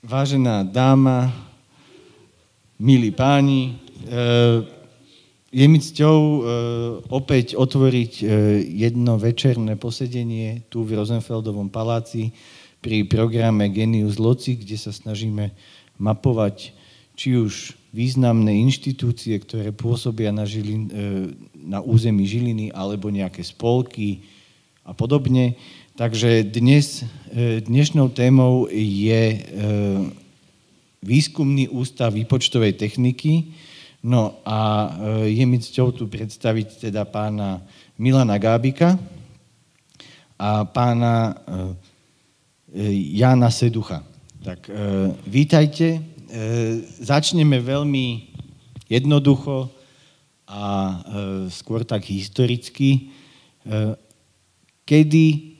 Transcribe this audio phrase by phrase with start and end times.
[0.00, 1.28] Vážená dáma,
[2.80, 3.76] milí páni,
[4.08, 4.64] eh,
[5.52, 6.42] je mi cťou eh,
[7.12, 8.28] opäť otvoriť eh,
[8.64, 12.32] jedno večerné posedenie tu v Rosenfeldovom paláci
[12.80, 15.52] pri programe Genius Loci, kde sa snažíme
[16.00, 16.72] mapovať
[17.12, 20.88] či už významné inštitúcie, ktoré pôsobia na, Žilin,
[21.52, 24.24] na území Žiliny, alebo nejaké spolky
[24.80, 25.60] a podobne.
[26.00, 29.40] Takže dnes, e, dnešnou témou je e,
[31.04, 33.52] výskumný ústav výpočtovej techniky.
[34.00, 37.60] No a e, je mi cťou tu predstaviť teda pána
[38.00, 38.96] Milana Gábika
[40.40, 41.36] a pána
[43.12, 44.00] Jana Seducha.
[44.40, 44.72] Tak
[45.28, 46.00] vítajte.
[46.96, 48.32] Začneme veľmi
[48.88, 49.68] jednoducho
[50.48, 50.64] a
[51.52, 53.12] skôr tak historicky.
[54.88, 55.59] Kedy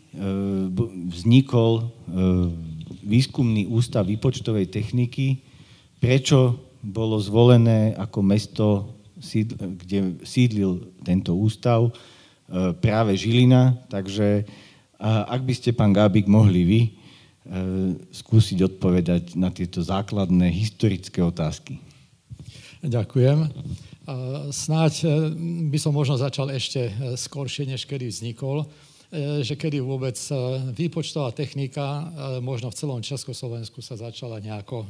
[1.11, 1.85] vznikol e,
[3.07, 5.39] výskumný ústav výpočtovej techniky,
[6.02, 8.67] prečo bolo zvolené ako mesto,
[9.55, 11.93] kde sídlil tento ústav, e,
[12.83, 13.79] práve Žilina.
[13.87, 14.45] Takže
[15.01, 16.80] ak by ste, pán Gábik, mohli vy
[18.13, 21.80] skúsiť odpovedať na tieto základné historické otázky.
[22.85, 23.49] Ďakujem.
[24.52, 25.09] Snáď
[25.73, 28.69] by som možno začal ešte skoršie, než kedy vznikol.
[29.11, 30.35] E, že kedy vôbec e,
[30.71, 32.03] výpočtová technika e,
[32.39, 34.87] možno v celom Československu sa začala nejako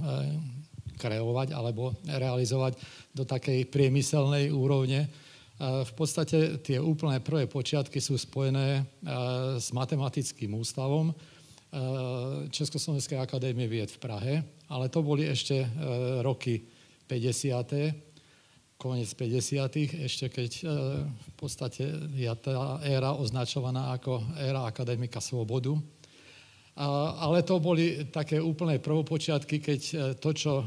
[1.00, 2.76] kreovať alebo realizovať
[3.16, 5.08] do takej priemyselnej úrovne.
[5.60, 8.84] V podstate tie úplné prvé počiatky sú spojené
[9.56, 11.16] s matematickým ústavom
[12.52, 14.34] Československej akadémie vied v Prahe,
[14.68, 15.64] ale to boli ešte
[16.20, 16.68] roky
[17.08, 18.09] 50
[18.80, 20.08] koniec 50.
[20.08, 20.64] ešte keď e,
[21.04, 21.84] v podstate
[22.16, 25.76] je tá éra označovaná ako éra akademika Svobodu.
[27.20, 30.66] Ale to boli také úplné prvopočiatky, keď e, to, čo e,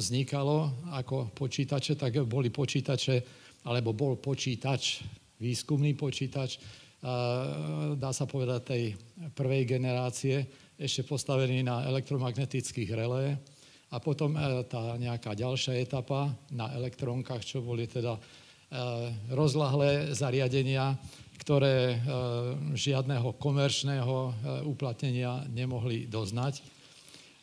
[0.00, 3.20] vznikalo ako počítače, tak boli počítače,
[3.68, 5.04] alebo bol počítač,
[5.36, 6.58] výskumný počítač,
[7.98, 8.84] dá sa povedať tej
[9.34, 10.46] prvej generácie,
[10.78, 13.42] ešte postavený na elektromagnetických relé
[13.92, 18.20] a potom e, tá nejaká ďalšia etapa na elektrónkach, čo boli teda e,
[19.36, 20.96] rozlahlé zariadenia,
[21.36, 21.96] ktoré e,
[22.72, 24.16] žiadneho komerčného
[24.64, 26.64] uplatnenia nemohli doznať.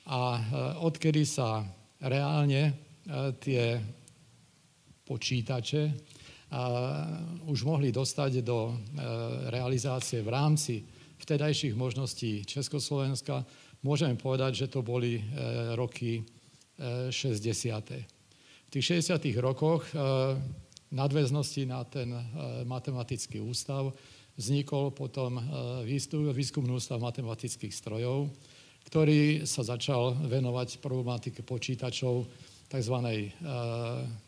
[0.10, 0.42] A
[0.82, 1.62] odkedy sa
[2.02, 2.74] reálne
[3.46, 3.78] tie
[5.06, 5.94] počítače
[7.46, 8.74] už mohli dostať do
[9.54, 10.82] realizácie v rámci
[11.22, 13.46] vtedajších možností Československa,
[13.86, 15.22] môžeme povedať, že to boli
[15.78, 16.26] roky
[17.12, 18.20] 60.
[18.70, 19.18] V tých 60.
[19.42, 20.38] rokoch eh,
[20.94, 22.22] nadväznosti na ten eh,
[22.70, 23.90] matematický ústav
[24.38, 25.44] vznikol potom eh,
[26.30, 28.30] výskumný ústav matematických strojov,
[28.86, 32.30] ktorý sa začal venovať problematike počítačov
[32.70, 32.96] tzv.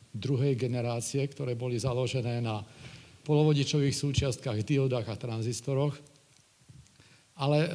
[0.09, 2.65] druhej generácie, ktoré boli založené na
[3.21, 5.93] polovodičových súčiastkách, diodách a tranzistoroch
[7.41, 7.69] ale e,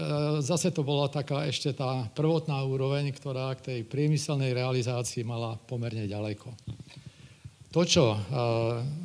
[0.46, 6.06] zase to bola taká ešte tá prvotná úroveň, ktorá k tej priemyselnej realizácii mala pomerne
[6.06, 6.54] ďaleko.
[7.74, 8.18] To, čo e,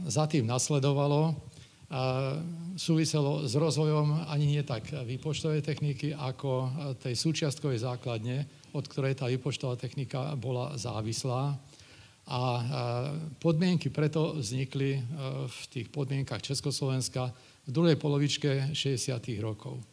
[0.06, 1.34] za tým nasledovalo, e,
[2.78, 6.70] súviselo s rozvojom ani nie tak výpočtovej techniky, ako
[7.02, 8.46] tej súčiastkovej základne,
[8.78, 11.58] od ktorej tá výpočtová technika bola závislá.
[12.32, 12.42] A
[13.44, 15.04] podmienky preto vznikli
[15.52, 17.34] v tých podmienkach Československa
[17.68, 19.20] v druhej polovičke 60.
[19.44, 19.91] rokov.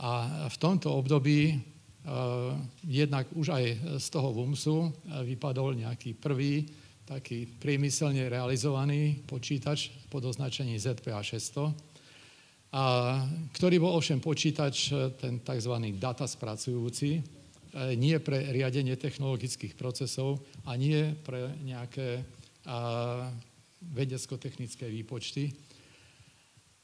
[0.00, 3.64] A v tomto období uh, jednak už aj
[4.00, 6.64] z toho VUMSu uh, vypadol nejaký prvý
[7.04, 11.92] taký priemyselne realizovaný počítač pod označením ZPA 600,
[12.72, 15.74] a, ktorý bol ovšem počítač, uh, ten tzv.
[15.98, 17.42] data spracujúci,
[17.96, 22.20] nie pre riadenie technologických procesov a nie pre nejaké
[23.80, 25.56] vedecko-technické výpočty,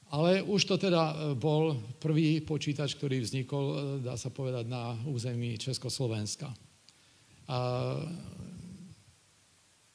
[0.09, 4.97] ale už to teda e, bol prvý počítač, ktorý vznikol, e, dá sa povedať, na
[5.05, 6.49] území Československa.
[7.49, 7.59] A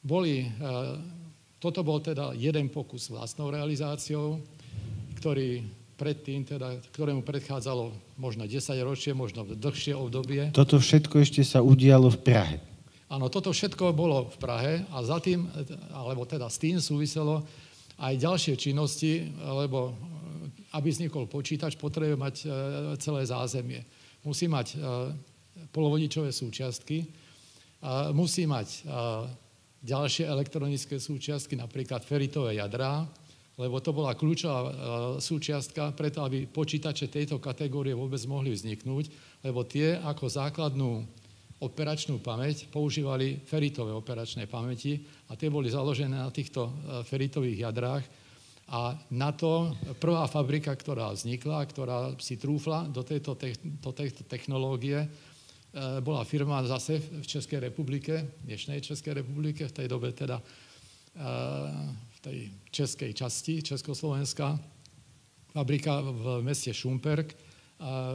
[0.06, 0.48] boli, e,
[1.58, 4.38] toto bol teda jeden pokus vlastnou realizáciou,
[5.18, 5.66] ktorý
[5.98, 10.54] predtým, teda, ktorému predchádzalo možno 10 ročie, možno dlhšie obdobie.
[10.54, 12.56] Toto všetko ešte sa udialo v Prahe.
[13.14, 15.46] Áno, toto všetko bolo v Prahe a za tým,
[15.94, 17.46] alebo teda s tým súviselo
[18.04, 22.50] aj ďalšie činnosti, lebo eh, aby vznikol počítač, potrebuje mať eh,
[23.00, 23.82] celé zázemie.
[24.28, 24.80] Musí mať eh,
[25.72, 27.06] polovodičové súčiastky,
[28.16, 28.88] musí mať
[29.84, 33.04] ďalšie elektronické súčiastky, napríklad feritové jadrá,
[33.60, 34.60] lebo to bola kľúčová
[35.20, 39.12] súčiastka preto, aby počítače tejto kategórie vôbec mohli vzniknúť,
[39.44, 41.04] lebo tie ako základnú
[41.64, 45.00] operačnú pamäť, používali feritové operačné pamäti
[45.32, 46.68] a tie boli založené na týchto
[47.08, 48.04] feritových jadrách.
[48.76, 55.08] A na to prvá fabrika, ktorá vznikla, ktorá si trúfla do tejto, do tejto technológie,
[56.06, 60.38] bola firma zase v Českej republike, dnešnej Českej republike, v tej dobe teda
[62.14, 62.38] v tej
[62.74, 64.58] českej časti Československa,
[65.54, 67.34] fabrika v meste Šumperk,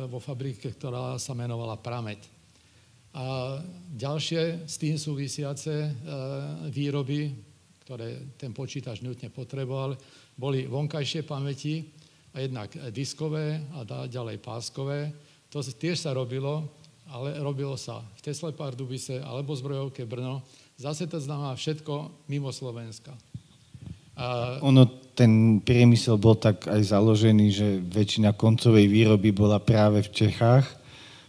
[0.08, 2.37] vo fabrike, ktorá sa menovala Pramet.
[3.18, 3.58] A
[3.98, 5.90] ďalšie s tým súvisiace
[6.70, 7.34] výroby,
[7.82, 9.98] ktoré ten počítač nutne potreboval,
[10.38, 11.98] boli vonkajšie pamäti,
[12.36, 15.10] a jednak diskové a ďalej páskové.
[15.50, 16.70] To tiež sa robilo,
[17.10, 20.44] ale robilo sa v Tesle Pardubice alebo zbrojovke Brno.
[20.78, 23.16] Zase to znamená všetko mimo Slovenska.
[24.14, 24.58] A...
[24.62, 24.86] Ono,
[25.18, 30.77] ten priemysel bol tak aj založený, že väčšina koncovej výroby bola práve v Čechách.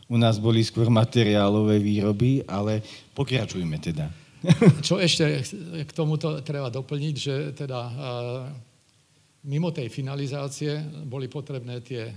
[0.09, 2.81] U nás boli skôr materiálové výroby, ale
[3.13, 4.09] pokračujme teda.
[4.87, 5.45] Čo ešte
[5.85, 7.79] k tomuto treba doplniť, že teda
[9.45, 12.09] mimo tej finalizácie boli potrebné tie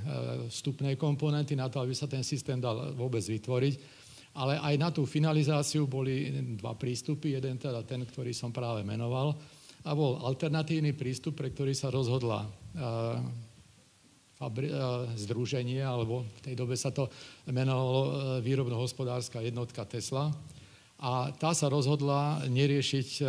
[0.48, 3.74] vstupné komponenty na to, aby sa ten systém dal vôbec vytvoriť.
[4.32, 7.36] Ale aj na tú finalizáciu boli dva prístupy.
[7.36, 9.36] Jeden teda ten, ktorý som práve menoval,
[9.82, 13.51] a bol alternatívny prístup, pre ktorý sa rozhodla fabri-
[15.14, 17.06] združenie, alebo v tej dobe sa to
[17.50, 18.00] menovalo
[18.40, 20.32] výrobno-hospodárska jednotka Tesla.
[21.02, 23.26] A tá sa rozhodla neriešiť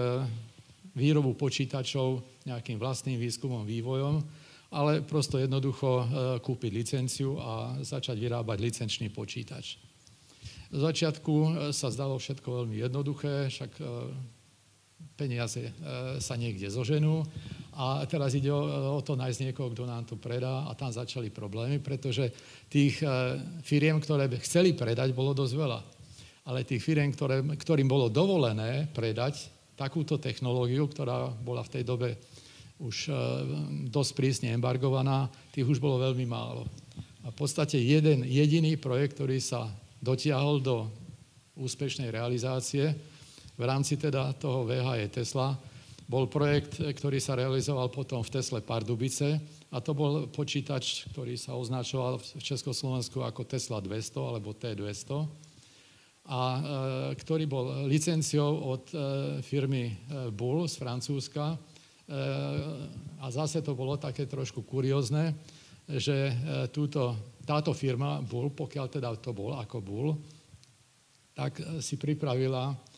[0.94, 4.21] výrobu počítačov nejakým vlastným výskumom, vývojom,
[4.74, 6.06] ale prosto jednoducho
[6.42, 9.81] kúpiť licenciu a začať vyrábať licenčný počítač.
[10.74, 11.33] V začiatku
[11.74, 13.71] sa zdalo všetko veľmi jednoduché, však
[15.15, 15.71] peniaze e,
[16.18, 17.21] sa niekde zoženú
[17.74, 18.62] a teraz ide o,
[18.98, 22.30] o to nájsť niekoho, kto nám to predá a tam začali problémy, pretože
[22.70, 23.08] tých e,
[23.66, 25.80] firiem, ktoré chceli predať, bolo dosť veľa.
[26.50, 32.10] Ale tých firiem, ktoré, ktorým bolo dovolené predať takúto technológiu, ktorá bola v tej dobe
[32.78, 33.12] už e,
[33.90, 36.70] dosť prísne embargovaná, tých už bolo veľmi málo.
[37.24, 39.72] A v podstate jeden jediný projekt, ktorý sa
[40.04, 40.92] dotiahol do
[41.56, 42.92] úspešnej realizácie,
[43.54, 45.54] v rámci teda toho VHE Tesla
[46.13, 49.42] bol projekt, ktorý sa realizoval potom v Tesle Pardubice
[49.74, 55.10] a to bol počítač, ktorý sa označoval v Československu ako Tesla 200 alebo T200
[56.30, 56.60] a e,
[57.18, 58.98] ktorý bol licenciou od e,
[59.42, 59.94] firmy e,
[60.30, 61.45] Bull z Francúzska.
[61.50, 61.57] E,
[63.18, 65.33] a zase to bolo také trošku kuriózne,
[65.89, 66.33] že e,
[66.69, 70.13] túto, táto firma Bull, pokiaľ teda to bol ako Bull,
[71.33, 72.93] tak e, si pripravila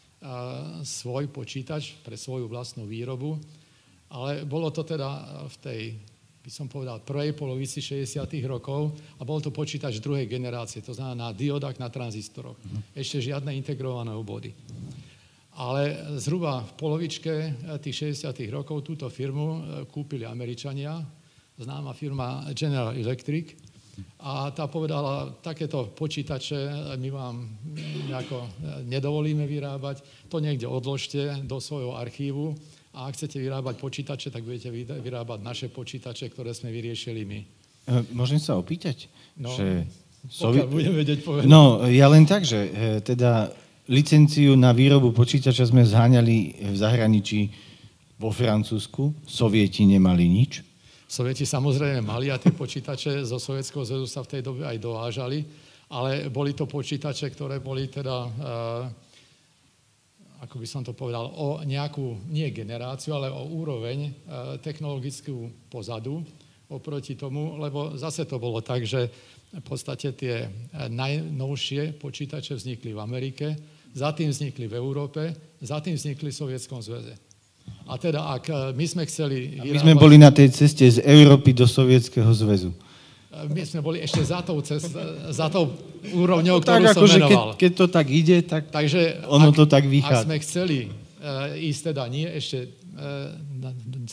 [0.81, 3.37] svoj počítač pre svoju vlastnú výrobu,
[4.09, 5.09] ale bolo to teda
[5.49, 5.81] v tej,
[6.45, 8.21] by som povedal, prvej polovici 60.
[8.45, 12.57] rokov a bol to počítač druhej generácie, to znamená na diodách, na tranzistoroch.
[12.61, 12.79] Mhm.
[12.93, 14.53] Ešte žiadne integrované obody.
[15.55, 17.33] Ale zhruba v polovičke
[17.79, 18.35] tých 60.
[18.51, 20.99] rokov túto firmu e, kúpili Američania,
[21.55, 23.55] známa firma General Electric,
[24.19, 26.57] a tá povedala, takéto počítače
[26.97, 27.35] my vám
[28.09, 28.47] nejako
[28.89, 32.57] nedovolíme vyrábať, to niekde odložte do svojho archívu
[32.95, 34.71] a ak chcete vyrábať počítače, tak budete
[35.03, 37.39] vyrábať naše počítače, ktoré sme vyriešili my.
[37.85, 39.11] E, môžem sa opýtať?
[39.35, 39.83] No, že
[40.31, 40.63] Sovi...
[40.63, 41.45] budem vedieť povedať.
[41.51, 42.69] No, ja len tak, že e,
[43.03, 43.51] teda
[43.91, 47.51] licenciu na výrobu počítača sme zháňali v zahraničí
[48.15, 50.63] vo Francúzsku, Sovieti nemali nič.
[51.05, 55.45] Sovieti samozrejme mali a tie počítače zo Sovietskeho zväzu sa v tej dobe aj dovážali,
[55.93, 58.89] ale boli to počítače, ktoré boli teda, uh,
[60.41, 66.25] ako by som to povedal, o nejakú, nie generáciu, ale o úroveň uh, technologickú pozadu
[66.73, 69.05] oproti tomu, lebo zase to bolo tak, že
[69.53, 70.49] v podstate tie
[70.89, 73.47] najnovšie počítače vznikli v Amerike,
[73.95, 75.31] za tým vznikli v Európe,
[75.61, 77.24] za tým vznikli v Sovietskom zväze.
[77.85, 79.61] A teda, ak e, my sme chceli...
[79.61, 82.73] A my sme boli na tej ceste z Európy do Sovietskeho zväzu.
[83.29, 84.89] E, my sme boli ešte za tou, cest,
[85.29, 85.69] za tou
[86.09, 87.53] úrovňou, no, ktorú tak, som menoval.
[87.53, 90.17] Keď, keď to tak ide, tak Takže ono ak, to tak vychádza.
[90.17, 93.37] Ak sme chceli uh, ísť teda nie ešte uh,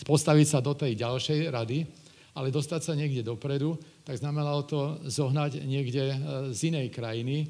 [0.04, 1.88] postaviť sa do tej ďalšej rady,
[2.37, 6.16] ale dostať sa niekde dopredu, tak znamenalo to zohnať niekde uh,
[6.52, 7.49] z inej krajiny.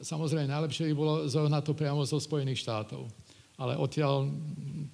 [0.00, 3.19] Samozrejme, najlepšie by bolo zohnať to priamo zo Spojených štátov
[3.60, 4.32] ale odtiaľ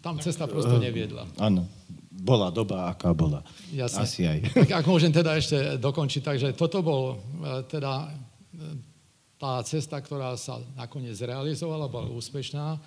[0.03, 1.31] tam cesta prosto eh, neviedla.
[1.39, 1.71] Áno,
[2.11, 3.47] bola doba, aká bola.
[3.71, 4.03] Jasne.
[4.03, 4.39] Asi aj.
[4.67, 8.97] Tak ak môžem teda ešte dokončiť, takže toto bol eh, teda eh,
[9.37, 12.81] tá cesta, ktorá sa nakoniec realizovala, bola úspešná,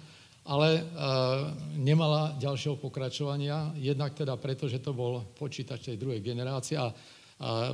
[0.49, 0.83] ale e,
[1.77, 6.93] nemala ďalšieho pokračovania, jednak teda preto, že to bol počítač tej druhej generácie a e,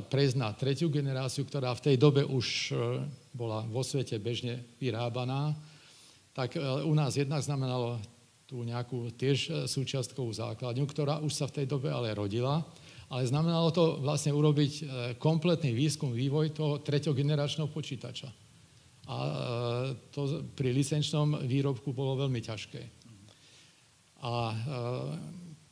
[0.04, 3.00] prejsť na tretiu generáciu, ktorá v tej dobe už e,
[3.32, 5.56] bola vo svete bežne vyrábaná,
[6.36, 7.96] tak u nás jednak znamenalo
[8.44, 12.60] tú nejakú tiež súčiastkovú základňu, ktorá už sa v tej dobe ale rodila,
[13.08, 14.72] ale znamenalo to vlastne urobiť
[15.16, 18.28] kompletný výskum, vývoj toho treťogeneračného počítača.
[19.08, 19.16] A
[20.12, 22.82] to pri licenčnom výrobku bolo veľmi ťažké.
[24.20, 24.52] A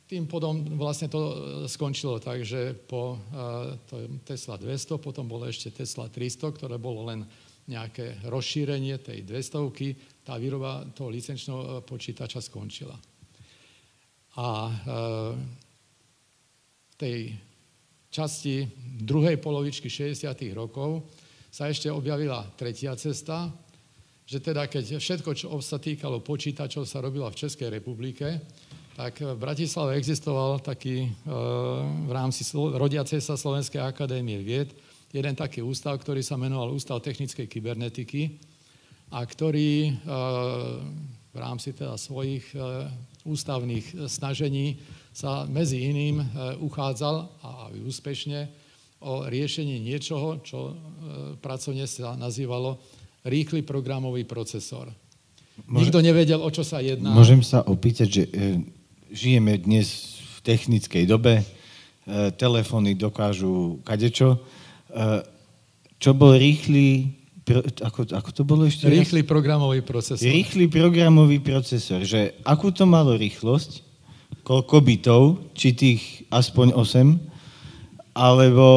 [0.05, 5.73] tým potom vlastne to e, skončilo tak, že po e, Tesla 200, potom bolo ešte
[5.73, 7.25] Tesla 300, ktoré bolo len
[7.65, 9.65] nejaké rozšírenie tej 200
[10.25, 12.97] tá výroba toho licenčného e, počítača skončila.
[14.35, 14.67] A
[16.91, 17.31] v tej
[18.11, 18.67] časti
[18.99, 20.27] druhej polovičky 60.
[20.51, 21.07] rokov
[21.47, 23.47] sa ešte objavila tretia cesta,
[24.27, 28.43] že teda keď všetko, čo sa týkalo počítačov, sa robilo v Českej republike,
[28.95, 31.09] tak v Bratislave existoval taký e,
[32.07, 34.75] v rámci rodiacej sa Slovenskej akadémie vied
[35.15, 38.35] jeden taký ústav, ktorý sa menoval Ústav technickej kybernetiky
[39.11, 39.91] a ktorý e,
[41.33, 42.89] v rámci teda svojich e,
[43.25, 44.79] ústavných snažení
[45.15, 46.21] sa medzi iným
[46.61, 48.45] uchádzal a úspešne
[49.01, 50.77] o riešenie niečoho, čo
[51.39, 52.77] pracovne sa nazývalo
[53.25, 54.91] rýchly programový procesor.
[55.65, 57.15] Môže, Nikto nevedel, o čo sa jedná.
[57.15, 58.23] Môžem sa opýtať, že
[59.09, 61.41] žijeme dnes v technickej dobe,
[62.37, 64.43] telefóny dokážu kadečo.
[65.97, 67.15] Čo bol rýchly,
[67.81, 68.89] ako, ako to bolo ešte?
[68.89, 70.25] Rýchly programový procesor.
[70.25, 73.85] Rýchly programový procesor, že akú to malo rýchlosť,
[74.41, 75.21] koľko bytov,
[75.53, 76.01] či tých
[76.33, 78.67] aspoň 8, alebo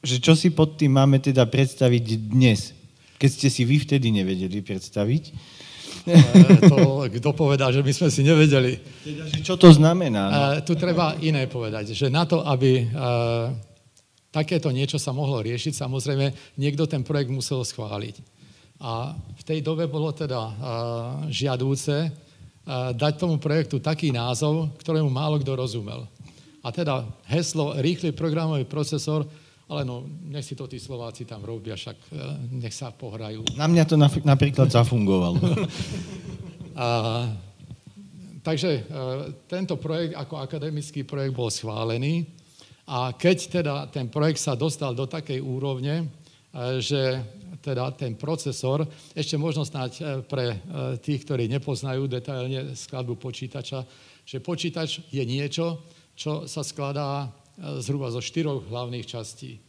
[0.00, 2.72] že čo si pod tým máme teda predstaviť dnes,
[3.20, 5.24] keď ste si vy vtedy nevedeli predstaviť.
[6.64, 8.80] To, kto povedal, že my sme si nevedeli.
[9.04, 10.22] Teda, čo to znamená?
[10.32, 10.64] No?
[10.64, 12.88] Tu treba iné povedať, že na to, aby
[14.30, 18.22] takéto niečo sa mohlo riešiť, samozrejme, niekto ten projekt musel schváliť.
[18.80, 20.40] A v tej dobe bolo teda
[21.28, 22.08] žiadúce
[22.96, 26.08] dať tomu projektu taký názov, ktorému málo kto rozumel.
[26.64, 29.28] A teda heslo rýchly programový procesor
[29.70, 32.14] ale no, nech si to tí Slováci tam robia, však e,
[32.58, 33.46] nech sa pohrajú.
[33.54, 33.94] Na mňa to
[34.26, 35.38] napríklad zafungovalo.
[36.74, 36.86] a,
[38.42, 38.80] takže e,
[39.46, 42.26] tento projekt ako akademický projekt bol schválený
[42.90, 46.10] a keď teda ten projekt sa dostal do takej úrovne,
[46.50, 47.22] e, že
[47.62, 50.56] teda ten procesor, ešte možno snáď pre
[51.04, 53.84] tých, ktorí nepoznajú detailne skladbu počítača,
[54.24, 55.84] že počítač je niečo,
[56.16, 57.28] čo sa skladá
[57.60, 59.56] zhruba zo štyroch hlavných častí.
[59.56, 59.60] E,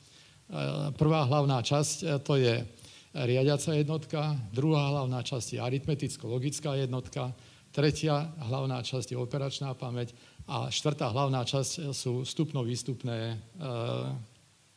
[0.96, 2.63] prvá hlavná časť e, to je
[3.12, 4.22] riadiaca jednotka,
[4.56, 7.36] druhá hlavná časť je aritmeticko-logická jednotka,
[7.75, 10.16] tretia hlavná časť je operačná pamäť
[10.51, 13.36] a štvrtá hlavná časť sú vstupno-výstupné e,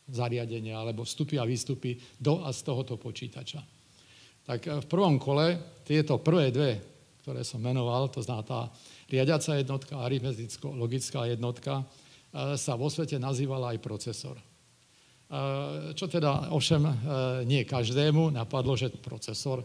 [0.07, 3.59] zariadenia alebo vstupy a výstupy do a z tohoto počítača.
[4.47, 6.79] Tak v prvom kole tieto prvé dve,
[7.27, 8.61] ktoré som menoval, to znamená tá
[9.09, 11.83] riadiaca jednotka, aritmeticko-logická jednotka,
[12.35, 14.37] sa vo svete nazývala aj procesor.
[15.97, 16.93] Čo teda ovšem e,
[17.49, 19.65] nie každému napadlo, že procesor,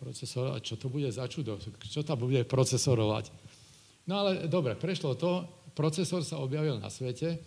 [0.00, 3.43] procesor, čo to bude za čudo, čo tam bude procesorovať.
[4.04, 7.40] No ale dobre, prešlo to, procesor sa objavil na svete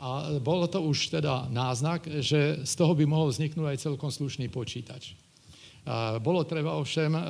[0.00, 4.50] a bolo to už teda náznak, že z toho by mohol vzniknúť aj celkom slušný
[4.50, 5.14] počítač.
[6.20, 7.22] Bolo treba ovšem e,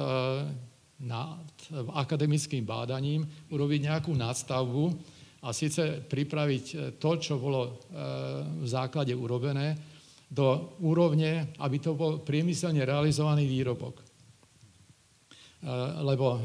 [1.06, 1.49] nad
[1.94, 4.90] akademickým bádaním urobiť nejakú nadstavbu,
[5.40, 7.70] a síce pripraviť e, to, čo bolo e,
[8.60, 9.72] v základe urobené,
[10.30, 13.99] do úrovne, aby to bol priemyselne realizovaný výrobok.
[15.61, 15.69] E,
[16.00, 16.40] lebo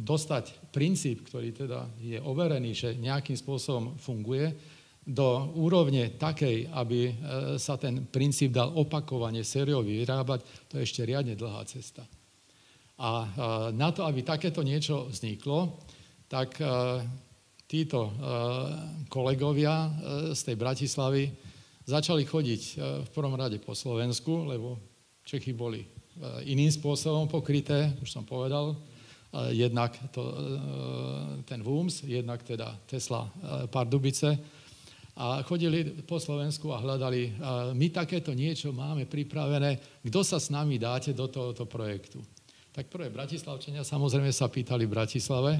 [0.00, 7.10] dostať princíp, ktorý teda je overený, že nejakým spôsobom funguje, do úrovne takej, aby
[7.56, 12.04] sa ten princíp dal opakovane sériou vyrábať, to je ešte riadne dlhá cesta.
[13.00, 13.26] A
[13.72, 15.80] na to, aby takéto niečo vzniklo,
[16.28, 16.60] tak
[17.70, 18.12] títo eh,
[19.06, 19.90] kolegovia eh,
[20.34, 21.30] z tej Bratislavy
[21.86, 24.74] začali chodiť eh, v prvom rade po Slovensku, lebo
[25.22, 25.86] Čechy boli
[26.44, 28.76] iným spôsobom pokryté, už som povedal,
[29.54, 30.20] jednak to,
[31.46, 33.30] ten VUMS, jednak teda Tesla
[33.70, 34.34] Pardubice.
[35.20, 37.38] A chodili po Slovensku a hľadali,
[37.76, 42.18] my takéto niečo máme pripravené, kto sa s nami dáte do tohoto projektu.
[42.74, 45.52] Tak prvé Bratislavčania samozrejme sa pýtali v Bratislave,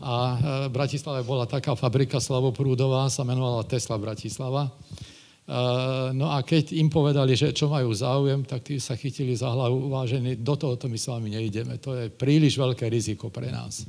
[0.00, 0.36] a e,
[0.68, 4.72] v Bratislave bola taká fabrika slavoprúdová, sa menovala Tesla Bratislava.
[6.14, 9.90] No a keď im povedali, že čo majú záujem, tak tí sa chytili za hlavu,
[9.90, 13.82] vážení, do tohoto my s vami neideme, to je príliš veľké riziko pre nás.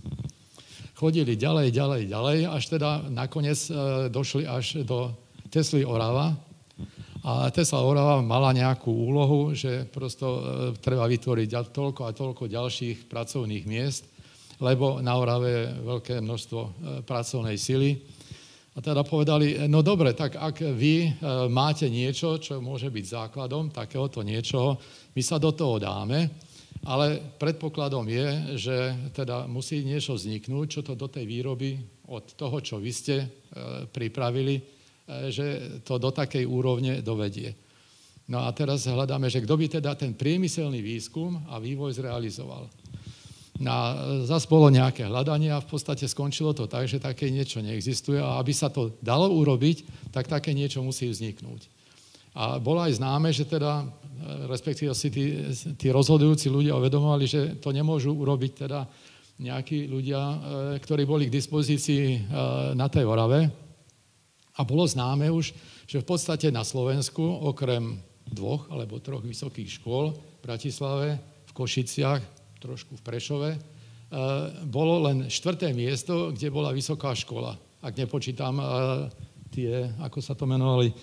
[0.97, 3.73] Chodili ďalej, ďalej, ďalej, až teda nakoniec e,
[4.09, 5.13] došli až do
[5.53, 6.33] Tesly Orava.
[7.21, 10.41] A Tesla Orava mala nejakú úlohu, že prosto e,
[10.81, 14.09] treba vytvoriť toľko a toľko ďalších pracovných miest,
[14.61, 16.69] lebo na Orave je veľké množstvo e,
[17.05, 18.01] pracovnej sily.
[18.71, 21.09] A teda povedali, no dobre, tak ak vy e,
[21.51, 24.79] máte niečo, čo môže byť základom takéhoto niečoho,
[25.11, 26.31] my sa do toho dáme,
[26.87, 28.77] ale predpokladom je, že
[29.11, 33.27] teda musí niečo vzniknúť, čo to do tej výroby od toho, čo vy ste
[33.91, 35.47] pripravili, E, že
[35.83, 37.51] to do takej úrovne dovedie.
[38.31, 42.71] No a teraz hľadáme, že kto by teda ten priemyselný výskum a vývoj zrealizoval.
[43.61, 43.93] Na,
[44.25, 48.41] zase bolo nejaké hľadanie a v podstate skončilo to tak, že také niečo neexistuje a
[48.41, 51.69] aby sa to dalo urobiť, tak také niečo musí vzniknúť.
[52.33, 53.85] A bolo aj známe, že teda, e,
[54.49, 55.25] respektíve si tí,
[55.77, 58.89] tí rozhodujúci ľudia uvedomovali, že to nemôžu urobiť teda
[59.37, 60.35] nejakí ľudia, e,
[60.81, 62.33] ktorí boli k dispozícii
[62.73, 63.51] na tej Orave,
[64.57, 65.55] a bolo známe už,
[65.87, 72.21] že v podstate na Slovensku, okrem dvoch alebo troch vysokých škôl v Bratislave, v Košiciach,
[72.61, 73.59] trošku v Prešove, eh,
[74.69, 77.57] bolo len štvrté miesto, kde bola vysoká škola.
[77.81, 78.65] Ak nepočítam eh,
[79.49, 80.95] tie, ako sa to menovali, eh,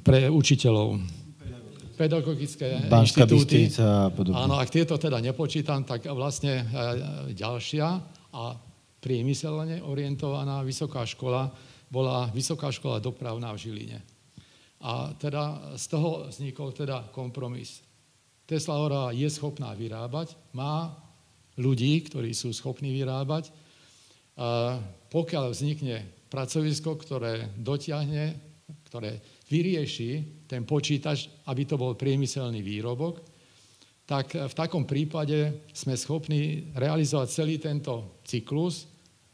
[0.00, 1.00] pre učiteľov.
[1.96, 3.72] Pedagogické Banská inštitúty.
[3.80, 4.36] a podobne.
[4.36, 6.64] Áno, ak tieto teda nepočítam, tak vlastne
[7.32, 7.86] ďalšia
[8.32, 8.44] a
[9.00, 11.52] priemyselne orientovaná vysoká škola
[11.92, 13.98] bola Vysoká škola dopravná v Žiline.
[14.80, 17.84] A teda z toho vznikol teda kompromis.
[18.52, 20.92] Tesla Ora je schopná vyrábať, má
[21.56, 23.48] ľudí, ktorí sú schopní vyrábať.
[24.36, 24.76] A
[25.08, 28.36] pokiaľ vznikne pracovisko, ktoré dotiahne,
[28.92, 33.24] ktoré vyrieši ten počítač, aby to bol priemyselný výrobok,
[34.04, 38.92] tak v takom prípade sme schopní realizovať celý tento cyklus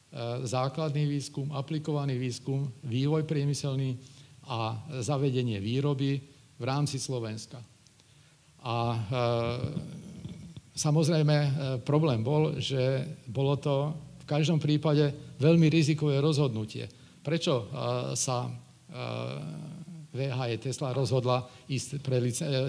[0.09, 4.01] E, základný výskum, aplikovaný výskum, vývoj priemyselný
[4.49, 6.17] a zavedenie výroby
[6.57, 7.61] v rámci Slovenska.
[8.64, 8.99] A e,
[10.75, 11.50] samozrejme e,
[11.86, 16.90] problém bol, že bolo to v každom prípade veľmi rizikové rozhodnutie.
[17.23, 17.64] Prečo e,
[18.18, 18.50] sa
[20.08, 22.18] VHE Tesla rozhodla ísť pre,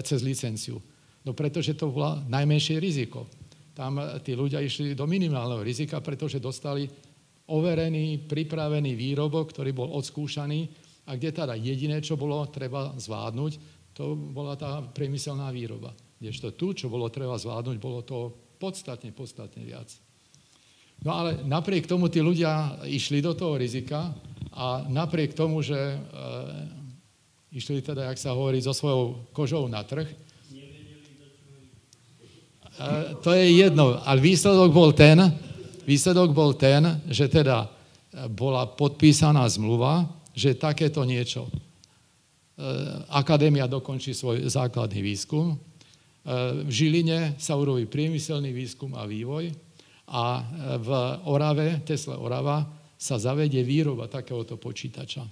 [0.04, 0.76] cez licenciu?
[1.24, 3.26] No pretože to bolo najmenšie riziko.
[3.72, 6.84] Tam tí ľudia išli do minimálneho rizika, pretože dostali
[7.50, 10.68] overený, pripravený výrobok, ktorý bol odskúšaný
[11.08, 15.92] a kde teda jediné, čo bolo treba zvládnuť, to bola tá priemyselná výroba.
[16.16, 19.92] Kdežto tu, čo bolo treba zvládnuť, bolo to podstatne, podstatne viac.
[21.04, 24.16] No ale napriek tomu tí ľudia išli do toho rizika
[24.56, 25.98] a napriek tomu, že e,
[27.52, 30.16] išli teda, jak sa hovorí, so svojou kožou na trh, e,
[33.20, 35.28] to je jedno, ale výsledok bol ten,
[35.90, 37.68] Výsledok bol ten, že teda e,
[38.30, 41.50] bola podpísaná zmluva, že takéto niečo.
[42.60, 42.64] E,
[43.08, 45.56] akadémia dokončí svoj základný výskum.
[45.56, 45.56] E,
[46.60, 49.48] v Žiline sa urobí priemyselný výskum a vývoj
[50.12, 50.44] a
[50.76, 50.88] v
[51.24, 52.68] Orave, Tesla Orava,
[53.00, 55.24] sa zavedie výroba takéhoto počítača.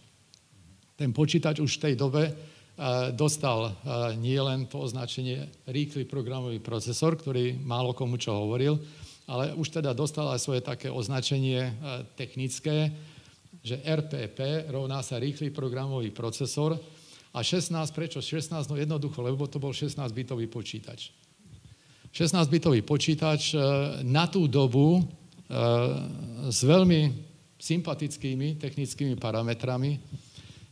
[0.96, 2.22] Ten počítač už v tej dobe
[3.12, 3.74] dostal
[4.22, 8.78] nielen to označenie rýchly programový procesor, ktorý málo komu čo hovoril,
[9.26, 11.72] ale už teda dostala aj svoje také označenie e,
[12.16, 12.88] technické,
[13.60, 16.78] že RPP rovná sa rýchly programový procesor
[17.38, 18.66] a 16, prečo 16?
[18.66, 21.14] No jednoducho, lebo to bol 16-bitový počítač.
[22.10, 23.58] 16-bitový počítač e,
[24.02, 25.02] na tú dobu e,
[26.50, 27.14] s veľmi
[27.62, 30.02] sympatickými technickými parametrami,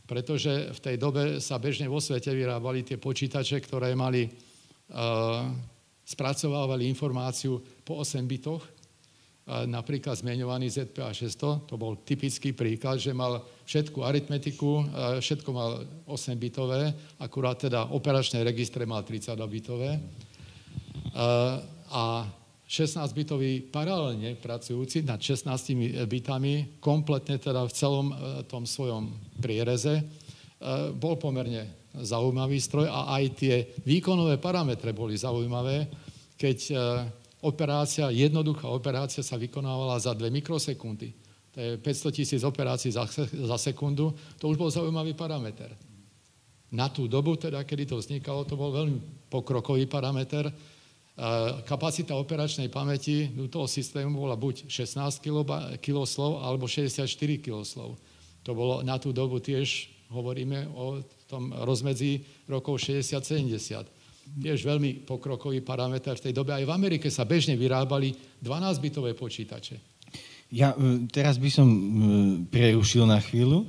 [0.03, 4.47] pretože v tej dobe sa bežne vo svete vyrábali tie počítače, ktoré mali
[6.07, 8.63] spracovávali informáciu po 8 bitoch,
[9.47, 14.83] napríklad zmeňovaný ZPA 600, to bol typický príklad, že mal všetku aritmetiku,
[15.23, 16.91] všetko mal 8-bitové,
[17.23, 20.03] akurát teda operačné registre mal 32-bitové.
[21.87, 22.27] A
[22.67, 29.07] 16-bitový paralelne pracujúci nad 16 bitami, kompletne teda v celom e, tom svojom
[29.39, 30.03] priereze, e,
[30.91, 33.55] bol pomerne zaujímavý stroj a aj tie
[33.87, 35.87] výkonové parametre boli zaujímavé,
[36.35, 36.75] keď e,
[37.41, 41.13] operácia, jednoduchá operácia sa vykonávala za 2 mikrosekundy.
[41.53, 43.09] To je 500 tisíc operácií za,
[43.49, 44.13] za sekundu.
[44.37, 45.73] To už bol zaujímavý parameter.
[46.69, 50.51] Na tú dobu, teda, kedy to vznikalo, to bol veľmi pokrokový parameter.
[50.51, 50.53] E,
[51.65, 55.23] kapacita operačnej pamäti toho systému bola buď 16
[55.81, 57.09] kiloslov alebo 64
[57.41, 57.97] kiloslov.
[58.45, 63.96] To bolo na tú dobu tiež, hovoríme o tom rozmedzi rokov 60-70.
[64.35, 66.51] Tiež veľmi pokrokový parameter v tej dobe.
[66.51, 68.11] Aj v Amerike sa bežne vyrábali
[68.43, 69.79] 12-bitové počítače.
[70.51, 71.79] Ja e, teraz by som e,
[72.51, 73.67] prerušil na chvíľu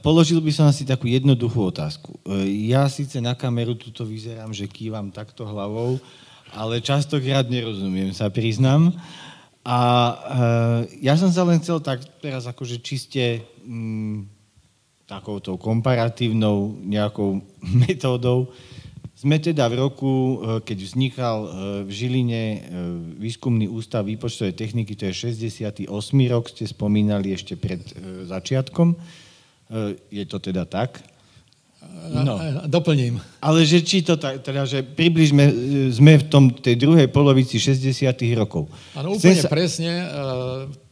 [0.00, 2.16] položil by som asi takú jednoduchú otázku.
[2.46, 5.98] Ja síce na kameru tuto vyzerám, že kývam takto hlavou,
[6.54, 8.94] ale častokrát nerozumiem, sa priznám.
[9.60, 9.78] A
[11.04, 14.24] ja som sa len chcel tak teraz akože čiste mm,
[15.04, 17.44] takouto komparatívnou nejakou
[17.84, 18.48] metódou
[19.20, 21.48] sme teda v roku, e, keď vznikal e,
[21.84, 22.58] v Žiline e,
[23.20, 25.84] výskumný ústav výpočtovej techniky, to je 68.
[26.32, 27.84] rok, ste spomínali ešte pred
[28.24, 28.96] začiatkom.
[30.10, 30.98] Je to teda tak?
[32.10, 32.36] No.
[32.66, 33.22] Doplním.
[33.40, 35.44] Ale že či to tak, teda, že približme,
[35.94, 38.10] sme v tom, tej druhej polovici 60.
[38.34, 38.66] rokov.
[38.98, 39.48] Áno, úplne sa...
[39.48, 40.10] presne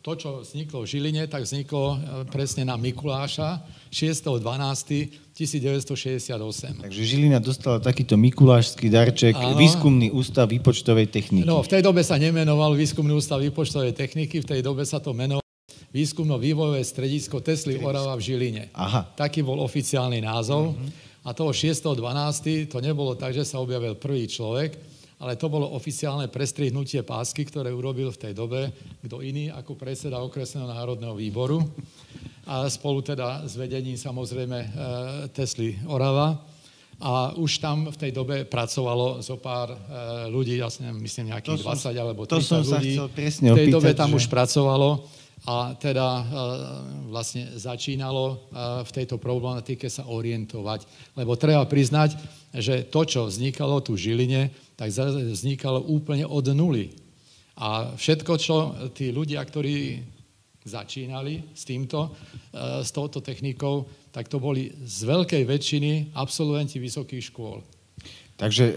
[0.01, 1.99] to, čo vzniklo v Žiline, tak vzniklo
[2.31, 5.29] presne na Mikuláša 6.12.
[5.39, 6.83] 1968.
[6.83, 9.55] Takže Žilina dostala takýto mikulášský darček, Áno.
[9.55, 11.47] výskumný ústav výpočtovej techniky.
[11.47, 15.15] No, v tej dobe sa nemenoval výskumný ústav výpočtovej techniky, v tej dobe sa to
[15.15, 15.48] menovalo
[15.93, 18.65] výskumno-vývojové stredisko Tesly Orava v Žiline.
[18.77, 19.09] Aha.
[19.17, 20.77] Taký bol oficiálny názov.
[20.77, 21.27] Uh-huh.
[21.29, 22.69] A toho 6.12.
[22.69, 24.77] to nebolo tak, že sa objavil prvý človek,
[25.19, 28.71] ale to bolo oficiálne prestrihnutie pásky, ktoré urobil v tej dobe
[29.03, 31.65] kto iný ako predseda okresného národného výboru
[32.49, 34.69] a spolu teda s vedením samozrejme e,
[35.33, 36.39] Tesly Orava.
[36.99, 39.79] A už tam v tej dobe pracovalo zo pár e,
[40.35, 42.93] ľudí, ja si neviem, myslím nejakých to 20 som, alebo 30 to som ľudí.
[42.99, 44.17] Sa presne v tej opýtať, dobe tam že...
[44.19, 44.89] už pracovalo
[45.49, 46.25] a teda e,
[47.09, 48.53] vlastne začínalo
[48.85, 50.85] v tejto problematike sa orientovať.
[51.17, 52.21] Lebo treba priznať,
[52.53, 54.43] že to, čo vznikalo tu v Žiline,
[54.77, 56.93] tak vznikalo úplne od nuly.
[57.59, 58.57] A všetko, čo
[58.93, 60.05] tí ľudia, ktorí
[60.69, 62.13] začínali s týmto,
[62.53, 67.65] e, s touto technikou, tak to boli z veľkej väčšiny absolventi vysokých škôl.
[68.39, 68.75] Takže e,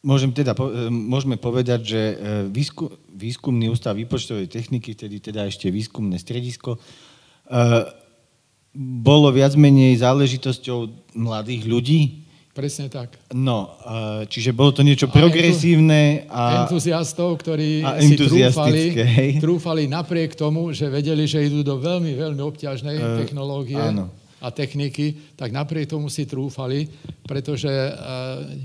[0.00, 2.02] môžem teda, e, môžeme povedať, že
[2.48, 6.80] výskum, výskumný ústav výpočtovej techniky, tedy teda ešte výskumné stredisko,
[9.02, 10.78] bolo viac menej záležitosťou
[11.18, 12.00] mladých ľudí,
[12.50, 13.14] Presne tak.
[13.30, 13.78] No,
[14.26, 16.66] čiže bolo to niečo progresívne a...
[16.66, 18.82] Entuziastov, ktorí si trúfali,
[19.38, 24.10] trúfali napriek tomu, že vedeli, že idú do veľmi, veľmi obťažnej uh, technológie áno.
[24.42, 26.90] a techniky, tak napriek tomu si trúfali,
[27.22, 27.70] pretože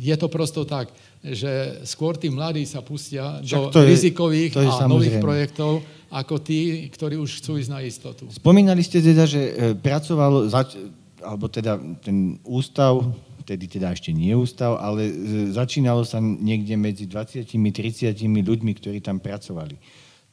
[0.01, 0.89] je to prosto tak,
[1.33, 4.91] že skôr tí mladí sa pustia Však do je, rizikových a samozrejme.
[4.91, 5.81] nových projektov,
[6.13, 8.29] ako tí, ktorí už chcú ísť na istotu.
[8.29, 10.77] Spomínali ste teda, že e, pracovalo, zač-
[11.25, 13.01] alebo teda ten ústav
[13.45, 15.13] vtedy teda ešte nie ústav, ale e,
[15.53, 19.77] začínalo sa niekde medzi 20-30 ľuďmi, ktorí tam pracovali.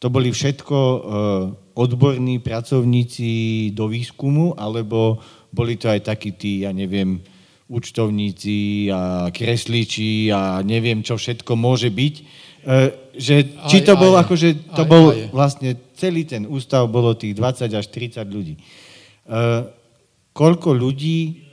[0.00, 0.98] To boli všetko e,
[1.76, 3.28] odborní pracovníci
[3.76, 5.20] do výskumu, alebo
[5.52, 7.20] boli to aj takí tí, ja neviem,
[7.72, 12.14] účtovníci a kresliči a neviem, čo všetko môže byť.
[12.20, 12.24] E,
[13.16, 15.32] že, či to aj, bol aj, akože, to aj, bol aj.
[15.32, 18.60] vlastne celý ten ústav, bolo tých 20 až 30 ľudí.
[20.32, 21.48] Koľko ľudí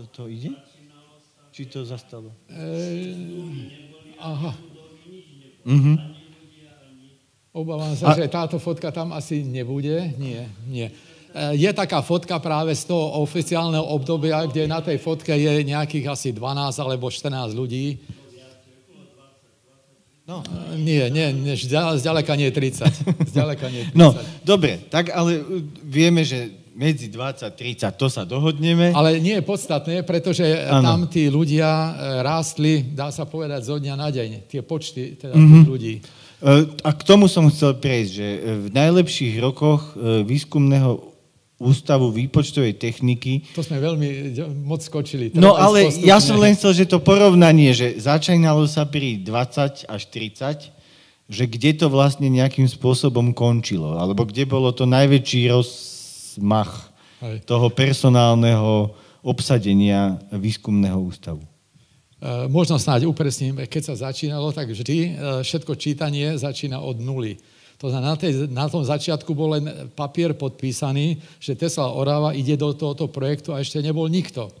[0.00, 0.56] To, to ide?
[1.52, 2.32] Či to zastalo?
[2.48, 3.12] E,
[4.16, 4.56] aha.
[5.68, 5.96] Uh-huh.
[7.50, 8.18] Obávam sa, A...
[8.18, 10.14] že táto fotka tam asi nebude.
[10.22, 10.86] Nie, nie.
[10.86, 16.06] E, je taká fotka práve z toho oficiálneho obdobia, kde na tej fotke je nejakých
[16.14, 17.98] asi 12 alebo 14 ľudí.
[20.30, 20.46] No.
[20.46, 23.34] E, nie, nie, nie, zďaleka nie 30.
[23.34, 23.98] Zďaleka nie 30.
[23.98, 24.14] No,
[24.46, 25.42] dobre, tak ale
[25.82, 28.94] vieme, že medzi 20 30, to sa dohodneme.
[28.94, 30.86] Ale nie je podstatné, pretože ano.
[30.86, 31.90] tam tí ľudia e,
[32.22, 34.46] rástli, dá sa povedať, zo dňa na deň.
[34.46, 35.50] Tie počty teda mm-hmm.
[35.50, 35.94] tých ľudí.
[36.40, 41.10] E, a k tomu som chcel prejsť, že e, v najlepších rokoch výskumného
[41.60, 43.44] ústavu výpočtovej techniky.
[43.52, 44.32] To sme veľmi
[44.64, 45.28] moc skočili.
[45.36, 46.08] No ale postupne.
[46.08, 50.72] ja som len chcel, že to porovnanie, že začínalo sa pri 20 až 30,
[51.28, 55.68] že kde to vlastne nejakým spôsobom končilo, alebo kde bolo to najväčší roz,
[56.40, 56.88] smach
[57.20, 57.44] Hej.
[57.44, 61.44] toho personálneho obsadenia výskumného ústavu.
[62.20, 67.40] E, možno snáď upresním, keď sa začínalo, tak vždy e, všetko čítanie začína od nuly.
[67.80, 69.64] To znamená, na, tej, na tom začiatku bol len
[69.96, 74.52] papier podpísaný, že Tesla Orava ide do tohoto projektu a ešte nebol nikto.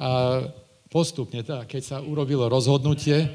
[0.00, 0.40] A
[0.88, 3.28] postupne, teda, keď sa urobilo rozhodnutie,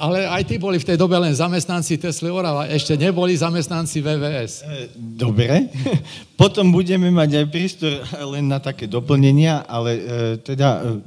[0.00, 4.52] Ale aj tí boli v tej dobe len zamestnanci Tesla Orava, ešte neboli zamestnanci VVS.
[4.64, 5.68] E, dobre,
[6.40, 8.00] potom budeme mať aj prístor
[8.32, 10.02] len na také doplnenia, ale e,
[10.40, 11.04] teda e,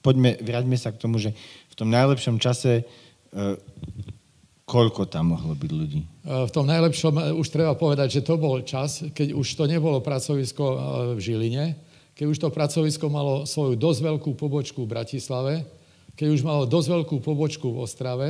[0.00, 1.36] poďme, vráťme sa k tomu, že
[1.68, 2.88] v tom najlepšom čase
[4.64, 6.00] koľko tam mohlo byť ľudí?
[6.24, 10.64] V tom najlepšom už treba povedať, že to bol čas, keď už to nebolo pracovisko
[11.12, 11.64] v Žiline,
[12.16, 15.68] keď už to pracovisko malo svoju dosť veľkú pobočku v Bratislave,
[16.16, 18.28] keď už malo dosť veľkú pobočku v Ostrave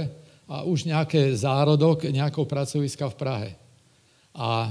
[0.51, 3.51] a už nejaké zárodok nejakého pracoviska v Prahe.
[4.37, 4.69] A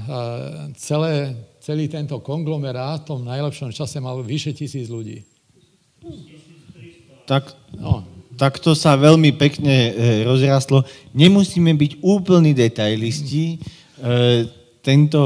[0.78, 5.26] celé, celý tento konglomerát v tom najlepšom čase mal vyše tisíc ľudí.
[7.26, 8.06] Tak, no.
[8.38, 10.86] tak to sa veľmi pekne e, rozrastlo.
[11.10, 13.58] Nemusíme byť úplní detailisti.
[13.98, 14.46] E,
[14.86, 15.20] tento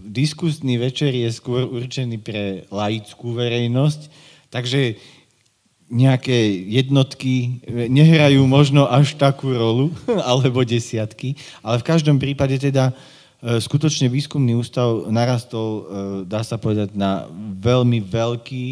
[0.00, 4.08] diskusný večer je skôr určený pre laickú verejnosť,
[4.48, 4.96] takže
[5.94, 6.34] nejaké
[6.66, 9.94] jednotky nehrajú možno až takú rolu,
[10.30, 15.82] alebo desiatky, ale v každom prípade teda e, skutočne výskumný ústav narastol, e,
[16.26, 17.30] dá sa povedať, na
[17.62, 18.66] veľmi veľký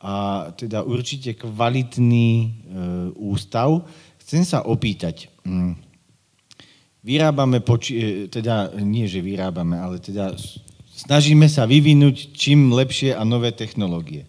[0.00, 2.48] a teda určite kvalitný e,
[3.20, 3.84] ústav.
[4.24, 5.76] Chcem sa opýtať, mm,
[7.04, 10.32] vyrábame, poči- teda nie, že vyrábame, ale teda
[10.96, 14.24] snažíme sa vyvinúť čím lepšie a nové technológie.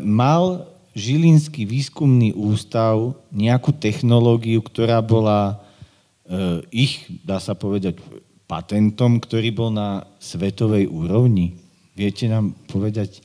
[0.00, 0.64] Mal
[0.96, 5.60] Žilinský výskumný ústav nejakú technológiu, ktorá bola
[6.26, 8.00] e, ich, dá sa povedať,
[8.48, 11.60] patentom, ktorý bol na svetovej úrovni?
[11.92, 13.20] Viete nám povedať,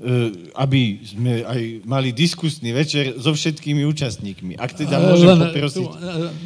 [0.00, 4.56] e, aby sme aj mali diskusný večer so všetkými účastníkmi.
[4.56, 5.86] Ak teda môžem poprosiť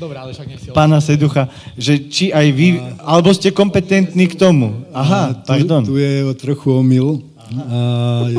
[0.02, 1.46] Dobre, ale však nechci pána Seducha,
[1.78, 4.82] že či aj vy, alebo ste kompetentní k tomu.
[4.90, 5.86] Aha, pardon.
[5.86, 7.31] Tu, tu je trochu omyl.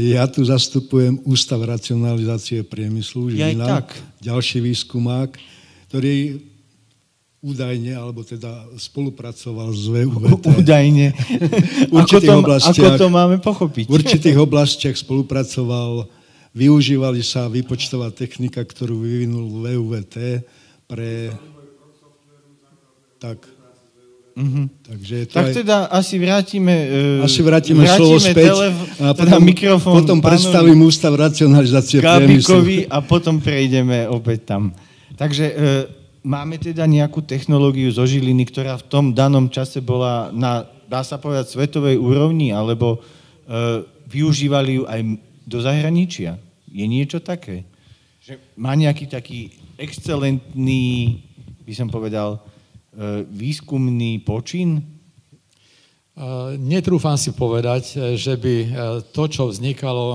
[0.02, 3.86] Ja tu zastupujem Ústav racionalizácie priemyslu Žilina,
[4.20, 5.38] ďalší výskumák,
[5.90, 6.42] ktorý
[7.44, 10.64] údajne, alebo teda spolupracoval s VUVT.
[10.64, 11.12] Údajne.
[11.92, 12.34] ako, to,
[12.72, 13.92] ako to máme pochopiť?
[13.92, 16.08] V určitých oblastiach spolupracoval,
[16.56, 20.16] využívali sa výpočtová technika, ktorú vyvinul VUVT
[20.88, 21.36] pre...
[23.20, 23.44] Tak,
[24.34, 24.66] Mm-hmm.
[24.90, 25.54] Takže to tak aj...
[25.62, 26.76] teda asi vrátime,
[27.22, 32.02] uh, asi vrátime, vrátime slovo späť telef- a teda potom, mikrofón potom predstavím ústav racionalizácie
[32.02, 32.90] priemyslu.
[32.90, 34.74] a potom prejdeme opäť tam.
[35.14, 35.58] Takže uh,
[36.26, 41.22] máme teda nejakú technológiu zo Žiliny, ktorá v tom danom čase bola na, dá sa
[41.22, 45.02] povedať, svetovej úrovni, alebo uh, využívali ju aj
[45.46, 46.42] do zahraničia.
[46.74, 47.70] Je niečo také?
[48.26, 51.22] Že má nejaký taký excelentný,
[51.70, 52.42] by som povedal,
[53.30, 54.78] výskumný počin?
[54.78, 54.82] E,
[56.62, 58.56] netrúfam si povedať, e, že by
[59.10, 60.06] to, čo vznikalo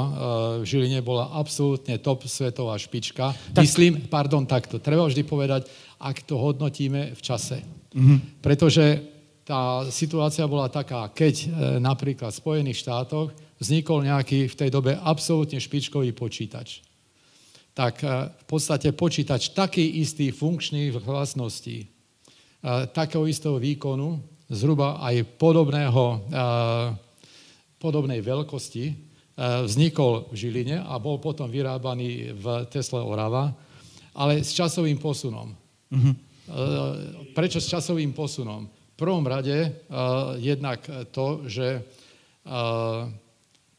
[0.61, 3.35] v Žiline, bola absolútne top svetová špička.
[3.55, 3.67] Tak...
[3.67, 4.79] Myslím, pardon, takto.
[4.79, 5.67] Treba vždy povedať,
[5.99, 7.67] ak to hodnotíme v čase.
[7.91, 8.19] Mm-hmm.
[8.39, 8.85] Pretože
[9.43, 11.49] tá situácia bola taká, keď
[11.81, 16.85] napríklad v Spojených štátoch vznikol nejaký v tej dobe absolútne špičkový počítač.
[17.73, 21.89] Tak v podstate počítač taký istý funkčných vlastností,
[22.93, 24.19] takého istého výkonu,
[24.49, 26.05] zhruba aj podobného,
[27.79, 28.85] podobnej veľkosti,
[29.39, 33.55] vznikol v Žiline a bol potom vyrábaný v Tesla Orava,
[34.19, 35.55] ale s časovým posunom.
[35.95, 36.15] Mm-hmm.
[37.39, 38.67] Prečo s časovým posunom?
[38.67, 39.87] V prvom rade
[40.43, 40.83] jednak
[41.15, 41.87] to, že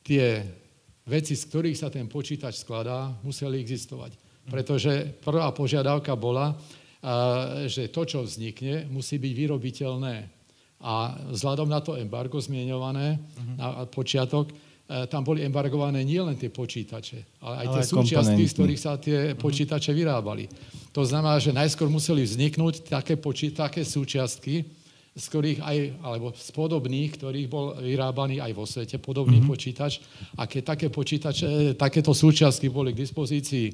[0.05, 0.25] tie
[1.03, 4.15] veci, z ktorých sa ten počítač skladá, museli existovať.
[4.47, 6.55] Pretože prvá požiadavka bola,
[7.71, 10.15] že to, čo vznikne, musí byť vyrobiteľné.
[10.79, 13.55] A vzhľadom na to embargo zmienované uh-huh.
[13.59, 14.53] na počiatok, e,
[15.11, 19.17] tam boli embargované nielen tie počítače, ale aj ale tie súčiastky, z ktorých sa tie
[19.31, 19.39] uh-huh.
[19.39, 20.47] počítače vyrábali.
[20.95, 24.63] To znamená, že najskôr museli vzniknúť také, počí- také súčiastky,
[25.19, 29.51] z ktorých aj, alebo z podobných, ktorých bol vyrábaný aj vo svete, podobný uh-huh.
[29.51, 29.99] počítač.
[30.39, 33.73] A keď také počítače, takéto súčiastky boli k dispozícii e,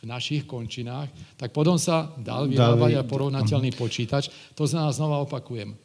[0.00, 4.32] v našich končinách, tak potom sa dal vyrábať aj porovnateľný počítač.
[4.56, 5.76] To znamená, znova opakujem,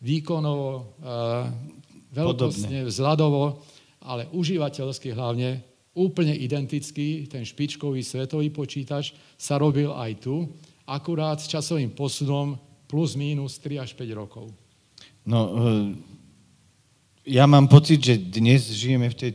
[0.00, 0.82] výkonovo, e,
[2.16, 3.60] veľkostne, vzhľadovo,
[4.02, 5.60] ale užívateľsky hlavne
[5.92, 10.48] úplne identický, ten špičkový svetový počítač sa robil aj tu,
[10.88, 12.56] akurát s časovým posunom
[12.88, 14.48] plus minus 3 až 5 rokov.
[15.28, 15.52] No, e,
[17.28, 19.32] ja mám pocit, že dnes žijeme v tej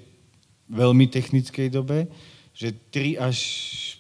[0.67, 2.11] veľmi technickej dobe,
[2.51, 3.37] že 3 až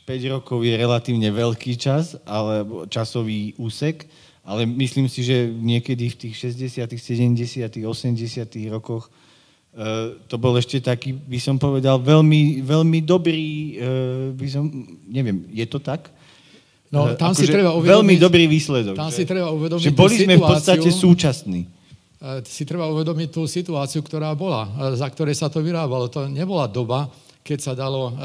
[0.07, 4.07] 5 rokov je relatívne veľký čas, alebo časový úsek,
[4.47, 8.47] ale myslím si, že niekedy v tých 60., 70., 80.
[8.71, 9.11] rokoch
[9.75, 14.71] e, to bol ešte taký, by som povedal, veľmi, veľmi dobrý, e, by som,
[15.11, 16.07] neviem, je to tak?
[16.87, 17.91] No, tam si akože treba uvedomiť...
[17.99, 18.95] Veľmi dobrý výsledok.
[18.95, 21.67] Tam že, si treba uvedomiť že boli sme v podstate súčasní.
[22.47, 26.07] Si treba uvedomiť tú situáciu, ktorá bola, za ktorej sa to vyrábalo.
[26.07, 27.11] To nebola doba,
[27.43, 28.15] keď sa dalo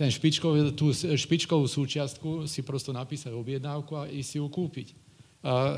[0.00, 4.88] ten špičkov, tú špičkovú súčiastku si prosto napísať objednávku a ísť si ju kúpiť.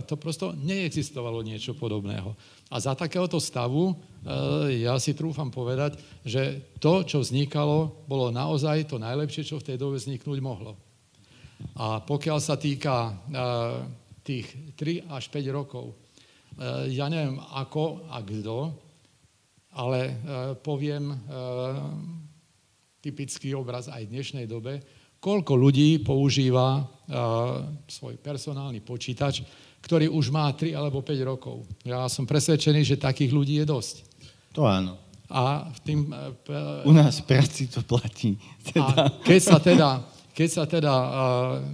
[0.07, 2.35] to prosto neexistovalo niečo podobného.
[2.75, 3.95] A za takéhoto stavu
[4.75, 9.77] ja si trúfam povedať, že to, čo vznikalo, bolo naozaj to najlepšie, čo v tej
[9.79, 10.75] dobe vzniknúť mohlo.
[11.79, 13.15] A pokiaľ sa týka
[14.27, 15.95] tých 3 až 5 rokov,
[16.91, 18.59] ja neviem ako a kto,
[19.79, 20.01] ale
[20.59, 21.15] poviem
[23.03, 24.79] typický obraz aj v dnešnej dobe,
[25.19, 26.87] koľko ľudí používa
[27.91, 29.43] svoj personálny počítač,
[29.83, 31.67] ktorý už má 3 alebo 5 rokov.
[31.83, 33.95] Ja som presvedčený, že takých ľudí je dosť.
[34.55, 34.95] To áno.
[35.27, 36.01] A v tým,
[36.87, 38.39] U nás v práci to platí.
[38.63, 38.87] Teda.
[38.87, 39.89] A keď sa teda,
[40.31, 40.95] keď sa teda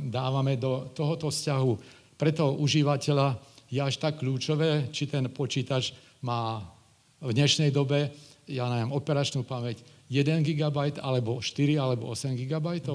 [0.08, 1.70] dávame do tohoto vzťahu
[2.16, 3.36] pre toho užívateľa,
[3.68, 5.92] je až tak kľúčové, či ten počítač
[6.24, 6.64] má
[7.20, 8.08] v dnešnej dobe,
[8.48, 12.66] ja neviem, operačnú pamäť 1 GB alebo 4 alebo 8 GB.
[12.80, 12.90] E,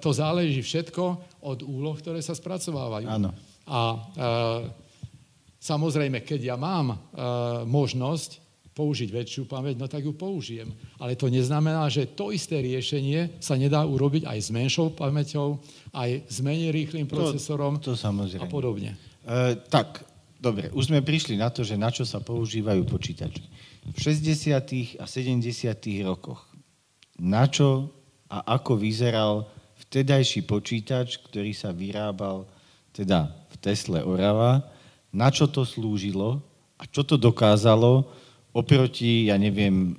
[0.00, 1.04] to záleží všetko
[1.44, 3.06] od úloh, ktoré sa spracovávajú.
[3.08, 3.30] Áno.
[3.68, 3.98] A e,
[5.60, 6.96] samozrejme, keď ja mám e,
[7.68, 10.70] možnosť použiť väčšiu pamäť, no tak ju použijem.
[11.02, 15.58] Ale to neznamená, že to isté riešenie sa nedá urobiť aj s menšou pamäťou,
[15.98, 18.46] aj s menej rýchlým procesorom to, to samozrejme.
[18.46, 18.94] a podobne.
[19.26, 20.06] E, tak,
[20.38, 23.57] dobre, už sme prišli na to, že na čo sa používajú počítače
[23.92, 25.00] v 60.
[25.00, 26.04] a 70.
[26.04, 26.44] rokoch.
[27.18, 27.90] Na čo
[28.28, 29.48] a ako vyzeral
[29.88, 32.44] vtedajší počítač, ktorý sa vyrábal
[32.92, 34.68] teda v Tesle Orava,
[35.14, 36.44] na čo to slúžilo
[36.76, 38.04] a čo to dokázalo
[38.52, 39.96] oproti, ja neviem,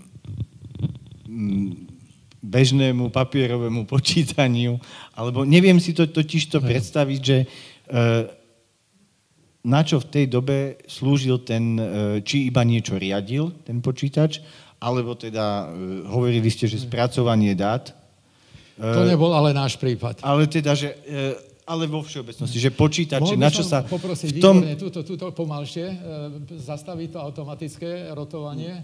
[2.40, 4.80] bežnému papierovému počítaniu,
[5.12, 7.48] alebo neviem si to totiž to predstaviť, že e,
[9.64, 11.84] na čo v tej dobe slúžil ten, e,
[12.24, 14.40] či iba niečo riadil, ten počítač,
[14.80, 17.92] alebo teda, e, hovorili ste, že spracovanie dát.
[18.80, 20.24] To nebol ale náš prípad.
[20.24, 21.36] Ale teda, že, e,
[21.68, 23.84] ale vo všeobecnosti, že počítače, na čo sa...
[23.84, 24.64] poprosiť v tom...
[24.64, 25.86] výborne, túto, túto pomalšie,
[26.64, 28.80] zastaviť to automatické rotovanie.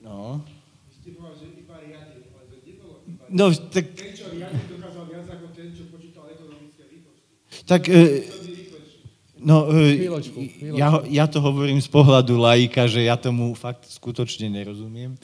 [0.00, 0.40] No.
[3.28, 3.92] No, tak...
[3.92, 7.28] Ten, čo riadil, dokázal viac ako ten, čo počítal ekonomické výpočty.
[7.68, 7.82] Tak...
[7.92, 8.43] E,
[9.44, 10.80] No, e, chvíľočku, chvíľočku.
[10.80, 15.20] Ja, ja to hovorím z pohľadu laika, že ja tomu fakt skutočne nerozumiem.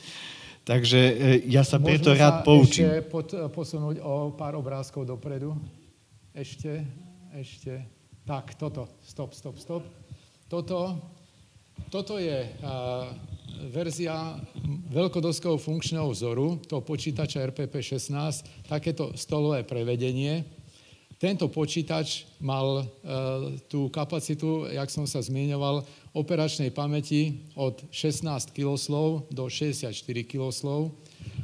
[0.69, 1.13] Takže e,
[1.49, 2.85] ja sa Môžeme preto rád poučím.
[2.85, 5.57] ešte pod, posunúť o pár obrázkov dopredu?
[6.37, 6.85] Ešte,
[7.33, 7.81] ešte.
[8.29, 8.87] Tak, toto.
[9.03, 9.83] Stop, stop, stop.
[10.47, 11.01] Toto,
[11.89, 13.11] toto je uh,
[13.73, 14.39] verzia
[14.91, 20.60] veľkodoského funkčného vzoru, toho počítača RPP-16, takéto stolové prevedenie.
[21.21, 22.85] Tento počítač mal e,
[23.69, 25.85] tú kapacitu, jak som sa zmienoval,
[26.17, 28.25] operačnej pamäti od 16
[28.57, 29.93] kiloslov do 64
[30.25, 30.97] kiloslov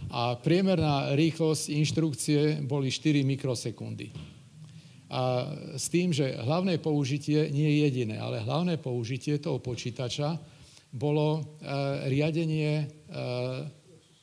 [0.08, 4.16] a priemerná rýchlosť inštrukcie boli 4 mikrosekundy.
[5.12, 5.44] A
[5.76, 10.40] s tým, že hlavné použitie nie je jediné, ale hlavné použitie toho počítača
[10.88, 11.40] bolo e,
[12.08, 12.86] riadenie e,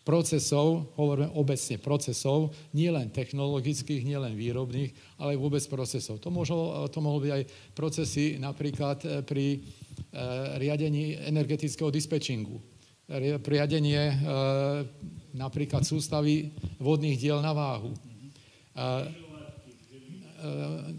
[0.03, 4.91] procesov, hovoríme obecne procesov, nielen technologických, nielen výrobných,
[5.23, 6.19] ale vôbec procesov.
[6.19, 9.63] To, mohlo, to mohlo byť aj procesy napríklad eh, pri eh,
[10.59, 12.59] riadení energetického dispečingu,
[13.47, 14.15] riadenie eh,
[15.33, 17.91] napríklad sústavy vodných diel na váhu.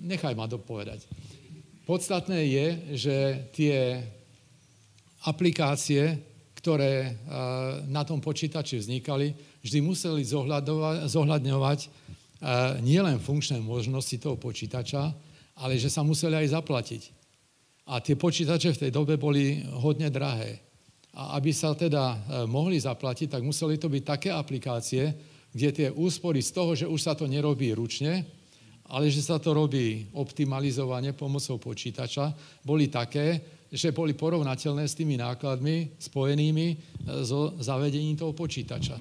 [0.02, 1.06] Nechaj ma dopovedať.
[1.84, 3.16] Podstatné je, že
[3.50, 3.98] tie
[5.26, 6.22] aplikácie,
[6.64, 7.12] ktoré
[7.92, 10.24] na tom počítači vznikali, vždy museli
[11.04, 11.80] zohľadňovať
[12.80, 15.12] nielen funkčné možnosti toho počítača,
[15.60, 17.02] ale že sa museli aj zaplatiť.
[17.84, 20.56] A tie počítače v tej dobe boli hodne drahé.
[21.14, 22.16] A aby sa teda e,
[22.48, 25.14] mohli zaplatiť, tak museli to byť také aplikácie,
[25.52, 28.26] kde tie úspory z toho, že už sa to nerobí ručne,
[28.90, 32.34] ale že sa to robí optimalizovane pomocou počítača,
[32.66, 33.38] boli také,
[33.74, 36.76] že boli porovnateľné s tými nákladmi spojenými e,
[37.26, 38.94] so zavedením toho počítača.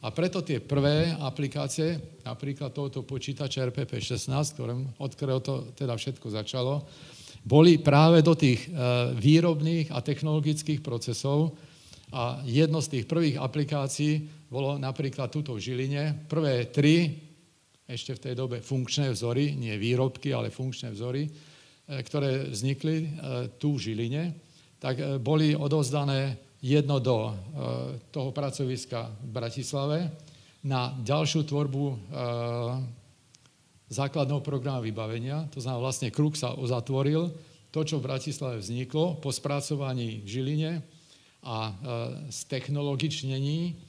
[0.00, 6.30] A preto tie prvé aplikácie, napríklad tohoto počítača RPP16, ktorým, od ktorého to teda všetko
[6.30, 6.86] začalo,
[7.42, 8.70] boli práve do tých e,
[9.18, 11.58] výrobných a technologických procesov
[12.14, 16.26] a jedno z tých prvých aplikácií bolo napríklad tuto v Žiline.
[16.30, 17.18] Prvé tri,
[17.86, 21.26] ešte v tej dobe funkčné vzory, nie výrobky, ale funkčné vzory,
[21.90, 23.06] ktoré vznikli e,
[23.58, 24.22] tu v Žiline,
[24.78, 27.32] tak e, boli odozdané jedno do
[28.12, 30.12] toho pracoviska v Bratislave
[30.60, 31.96] na ďalšiu tvorbu
[33.88, 35.48] základného programu vybavenia.
[35.56, 37.32] To znamená, vlastne kruh sa uzatvoril.
[37.72, 40.72] To, čo v Bratislave vzniklo po spracovaní v Žiline
[41.48, 41.72] a
[42.28, 43.80] z technologičnení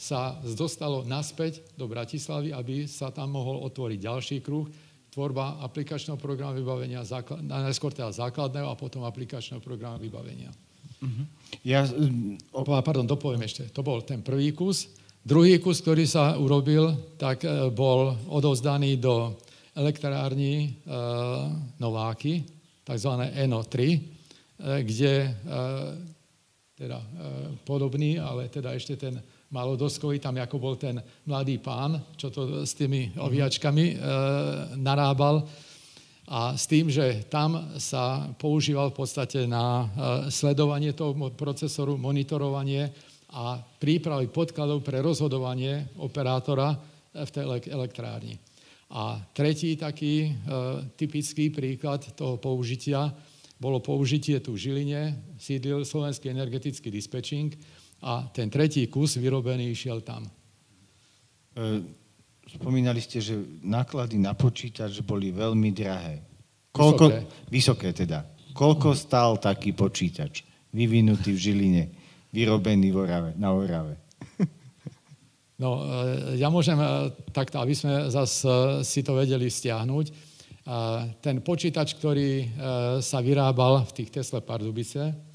[0.00, 4.64] sa dostalo naspäť do Bratislavy, aby sa tam mohol otvoriť ďalší kruh,
[5.10, 10.54] tvorba aplikačného programu vybavenia, základ, najskôr teda základného a potom aplikačného programu vybavenia.
[11.00, 11.24] Uh-huh.
[11.66, 11.84] Ja,
[12.54, 12.62] o...
[12.62, 13.68] Pardon, dopoviem ešte.
[13.74, 14.86] To bol ten prvý kus.
[15.20, 19.36] Druhý kus, ktorý sa urobil, tak e, bol odovzdaný do
[19.76, 20.68] elektrární e,
[21.76, 22.40] Nováky,
[22.84, 23.10] tzv.
[23.28, 23.98] NO3, e,
[24.80, 25.30] kde e,
[26.72, 27.06] teda e,
[27.68, 29.20] podobný, ale teda ešte ten
[29.50, 33.94] malodoskový, tam ako bol ten mladý pán, čo to s tými oviačkami e,
[34.78, 35.42] narábal.
[36.30, 39.86] A s tým, že tam sa používal v podstate na e,
[40.30, 42.94] sledovanie toho procesoru, monitorovanie
[43.34, 46.78] a prípravy podkladov pre rozhodovanie operátora
[47.10, 48.38] v tej elektrárni.
[48.94, 50.30] A tretí taký e,
[50.94, 53.10] typický príklad toho použitia
[53.60, 57.52] bolo použitie tu v Žiline, sídlil Slovenský energetický dispečing,
[58.00, 60.24] a ten tretí kus vyrobený išiel tam.
[60.24, 60.30] E,
[62.56, 66.24] spomínali ste, že náklady na počítač boli veľmi drahé.
[66.72, 67.50] Koľko, vysoké.
[67.52, 68.18] vysoké teda.
[68.56, 71.84] Koľko stál taký počítač vyvinutý v Žiline,
[72.32, 73.96] vyrobený v Orave, na Orave?
[75.60, 80.32] No, e, ja môžem e, takto, aby sme zase si to vedeli stiahnuť.
[81.24, 82.46] Ten počítač, ktorý
[83.00, 85.29] sa vyrábal v tých Tesla Pardubice,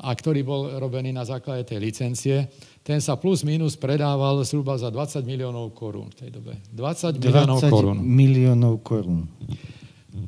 [0.00, 2.36] a ktorý bol robený na základe tej licencie,
[2.80, 6.52] ten sa plus minus predával zhruba za 20 miliónov korún v tej dobe.
[6.72, 7.98] 20, 20 miliónov korún.
[8.00, 9.22] miliónov korún.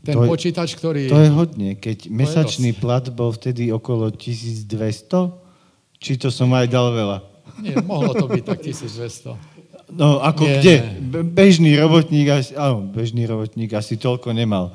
[0.04, 1.08] Ten to počítač, ktorý...
[1.12, 4.68] To je hodne, keď mesačný plat bol vtedy okolo 1200,
[6.00, 7.18] či to som aj dal veľa?
[7.60, 9.36] Nie, mohlo to byť tak 1200.
[9.92, 10.74] No, ako Nie, kde?
[11.28, 14.72] Bežný robotník, asi, áno, bežný robotník asi toľko nemal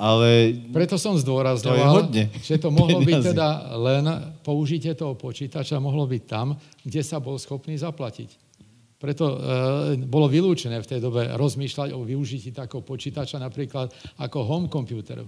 [0.00, 0.56] ale...
[0.72, 4.04] Preto som zdôrazňoval, to že to mohlo byť teda len
[4.40, 8.48] použitie toho počítača, mohlo byť tam, kde sa bol schopný zaplatiť.
[8.96, 9.36] Preto e,
[10.04, 15.20] bolo vylúčené v tej dobe rozmýšľať o využití takého počítača napríklad ako home computer.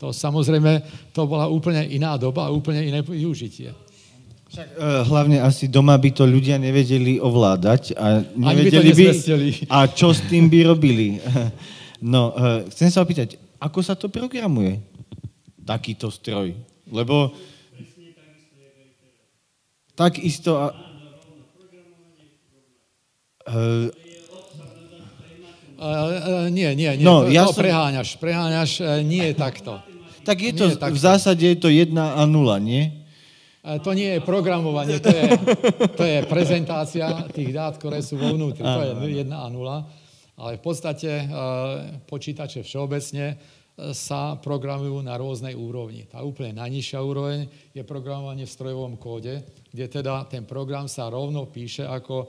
[0.00, 0.80] To samozrejme,
[1.12, 3.72] to bola úplne iná doba a úplne iné využitie.
[4.52, 9.78] Však, e, hlavne asi doma by to ľudia nevedeli ovládať a nevedeli by, by a
[9.88, 11.08] čo s tým by robili.
[12.00, 14.80] No, e, chcem sa opýtať, ako sa to programuje,
[15.60, 16.56] takýto stroj.
[16.88, 17.36] Lebo
[19.92, 20.56] takisto...
[20.56, 20.66] A,
[23.52, 23.88] uh,
[25.80, 27.08] Uh, nie, nie, nie.
[27.08, 27.64] No, to, ja to som...
[27.64, 28.20] preháňaš.
[28.20, 29.80] Preháňaš, uh, nie je takto.
[30.28, 30.92] Tak je to, je takto.
[30.92, 33.00] v zásade je to 1 a 0, nie?
[33.64, 35.24] Uh, to nie je programovanie, to je,
[35.96, 38.60] to je prezentácia tých dát, ktoré sú vo vnútri.
[38.60, 39.99] To je 1 a 0
[40.40, 41.24] ale v podstate e,
[42.08, 43.36] počítače všeobecne e,
[43.92, 46.08] sa programujú na rôznej úrovni.
[46.08, 47.44] Tá úplne najnižšia úroveň
[47.76, 52.26] je programovanie v strojovom kóde, kde teda ten program sa rovno píše ako e,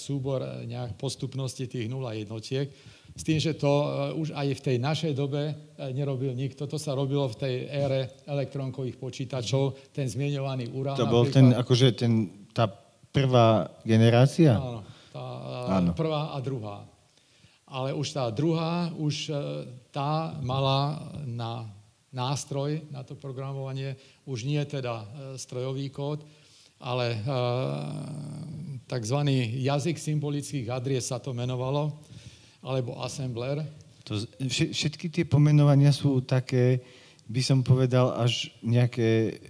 [0.00, 2.72] súbor nejak postupnosti tých 0 jednotiek.
[3.12, 3.68] S tým, že to
[4.16, 5.52] už aj v tej našej dobe
[5.92, 6.64] nerobil nikto.
[6.64, 10.96] To sa robilo v tej ére elektronkových počítačov, ten zmienovaný urán.
[10.96, 12.72] To bol ten, akože ten, tá
[13.12, 14.56] prvá generácia?
[14.56, 14.80] Áno,
[15.12, 15.24] tá
[15.76, 15.92] Áno.
[15.92, 16.88] prvá a druhá
[17.72, 19.34] ale už tá druhá, už e,
[19.88, 21.64] tá mala na
[22.12, 23.96] nástroj na to programovanie,
[24.28, 25.06] už nie teda e,
[25.40, 26.20] strojový kód,
[26.76, 27.18] ale e,
[28.84, 29.18] tzv.
[29.64, 31.96] jazyk symbolických adries sa to menovalo,
[32.60, 33.64] alebo assembler.
[34.04, 34.20] To,
[34.52, 36.84] všetky tie pomenovania sú také,
[37.24, 39.40] by som povedal, až nejaké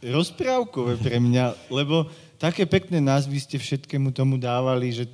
[0.00, 2.06] rozprávkové pre mňa, lebo
[2.40, 5.04] také pekné názvy ste všetkému tomu dávali, že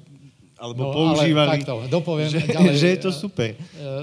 [0.56, 3.52] alebo no, používali, takto, dopoviem že, ďalej, že je to super.
[3.52, 3.56] E,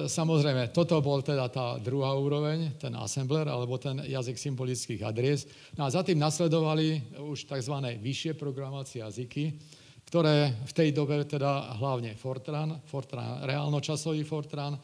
[0.05, 5.49] samozrejme, toto bol teda tá druhá úroveň, ten assembler, alebo ten jazyk symbolických adries.
[5.73, 7.73] No a za tým nasledovali už tzv.
[7.97, 9.57] vyššie programovacie jazyky,
[10.05, 14.77] ktoré v tej dobe teda hlavne Fortran, Fortran reálnočasový Fortran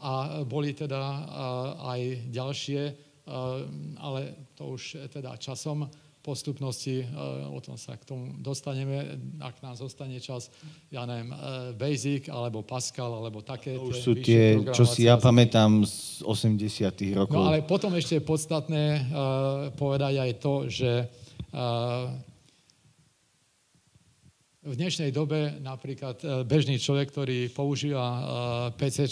[0.00, 1.28] a boli teda
[1.84, 2.82] aj ďalšie,
[4.00, 5.84] ale to už teda časom
[6.30, 10.46] postupnosti, eh, o tom sa k tomu dostaneme, ak nám zostane čas,
[10.94, 11.38] ja neviem, eh,
[11.74, 13.74] Basic, alebo Pascal, alebo také.
[13.74, 17.34] To už sú tie, čo si ja pamätám z 80 rokov.
[17.34, 20.92] No ale potom ešte je podstatné uh, povedať aj to, že
[24.62, 28.06] v dnešnej dobe napríklad bežný človek, ktorý používa
[28.78, 29.10] PC,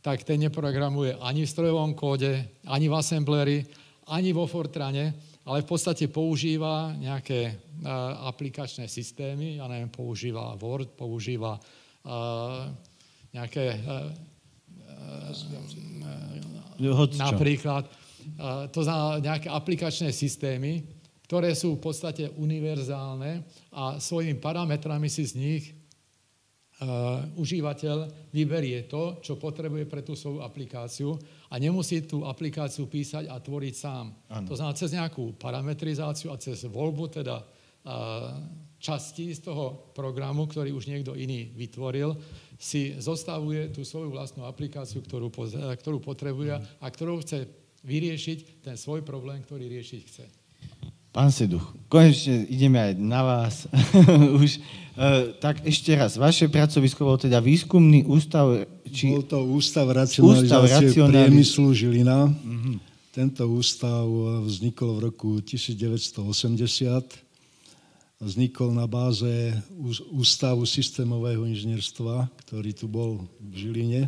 [0.00, 3.58] tak ten neprogramuje ani v strojovom kóde, ani v assembleri,
[4.08, 7.50] ani vo Fortrane, ale v podstate používa nejaké
[7.82, 12.70] uh, aplikačné systémy, ja neviem, používa Word, používa uh,
[13.34, 14.10] nejaké uh,
[17.18, 17.90] napríklad,
[18.70, 20.86] to znamená nejaké aplikačné systémy,
[21.26, 23.42] ktoré sú v podstate univerzálne
[23.74, 25.64] a svojimi parametrami si z nich
[27.38, 31.14] užívateľ vyberie to, čo potrebuje pre tú svoju aplikáciu
[31.52, 34.08] a nemusí tú aplikáciu písať a tvoriť sám.
[34.32, 34.48] Ano.
[34.48, 37.44] To znamená, cez nejakú parametrizáciu a cez voľbu teda
[38.80, 42.16] časti z toho programu, ktorý už niekto iný vytvoril,
[42.56, 45.28] si zostavuje tú svoju vlastnú aplikáciu, ktorú,
[45.76, 47.46] ktorú potrebuje a ktorou chce
[47.82, 50.41] vyriešiť ten svoj problém, ktorý riešiť chce.
[51.12, 53.68] Pán Seduch, konečne ideme aj na vás.
[54.40, 54.60] Už, e,
[55.44, 58.64] tak ešte raz, vaše pracovisko bolo teda výskumný ústav...
[58.88, 59.12] Či...
[59.12, 61.28] Bol to Ústav racionalizácie ústav racionaliz...
[61.28, 62.32] priemyslu Žilina.
[62.32, 62.76] Mm-hmm.
[63.12, 64.08] Tento ústav
[64.48, 66.24] vznikol v roku 1980.
[68.16, 69.52] Vznikol na báze
[70.16, 74.02] Ústavu systémového inžinierstva, ktorý tu bol v Žiline.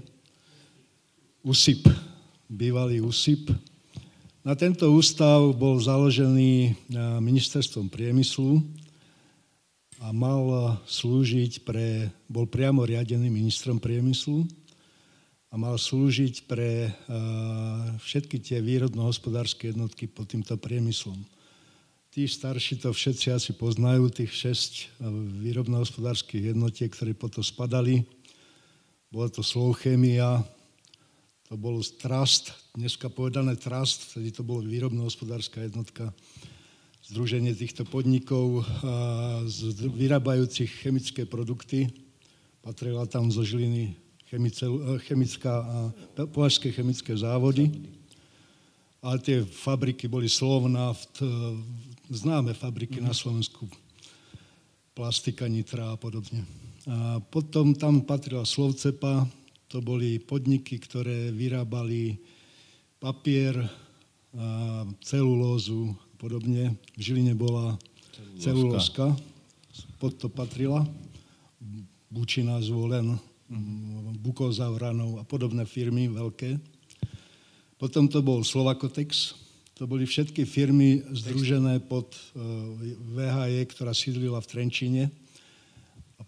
[1.45, 1.85] USIP,
[2.49, 3.53] bývalý USIP
[4.45, 6.77] na tento ústav bol založený
[7.19, 8.61] ministerstvom priemyslu
[10.05, 14.45] a mal slúžiť pre, bol priamo riadený ministrom priemyslu
[15.49, 16.93] a mal slúžiť pre
[18.05, 21.25] všetky tie výrodno-hospodárske jednotky pod týmto priemyslom.
[22.13, 25.03] Tí starší to všetci asi poznajú, tých šesť
[25.41, 28.05] výrobno-hospodárskych jednotiek, ktoré potom spadali.
[29.09, 30.45] Bola to Slovchémia,
[31.55, 36.11] to bol Trust, dneska povedané Trust, vtedy to bolo výrobno-hospodárska jednotka,
[37.07, 38.67] združenie týchto podnikov
[39.79, 41.95] vyrábajúcich chemické produkty.
[42.59, 43.95] Patrila tam zo Žiliny
[45.07, 45.95] chemická a
[46.27, 47.71] považské chemické závody.
[48.99, 51.23] Ale tie fabriky boli Slovnaft,
[52.11, 53.71] známe fabriky na Slovensku,
[54.91, 56.43] plastika, nitra a podobne.
[56.91, 59.31] A potom tam patrila Slovcepa,
[59.75, 62.15] to boli podniky, ktoré vyrábali
[63.03, 63.59] papier,
[65.03, 66.79] celulózu a podobne.
[66.95, 67.75] V Žiline bola
[68.39, 69.19] celulózka,
[69.99, 70.87] pod to patrila.
[72.07, 73.19] Bučina zvolen,
[74.23, 76.55] Bukozavranov a podobné firmy veľké.
[77.75, 79.35] Potom to bol Slovakotex,
[79.75, 82.39] to boli všetky firmy združené pod eh,
[83.11, 85.05] VHE, ktorá sídlila v Trenčine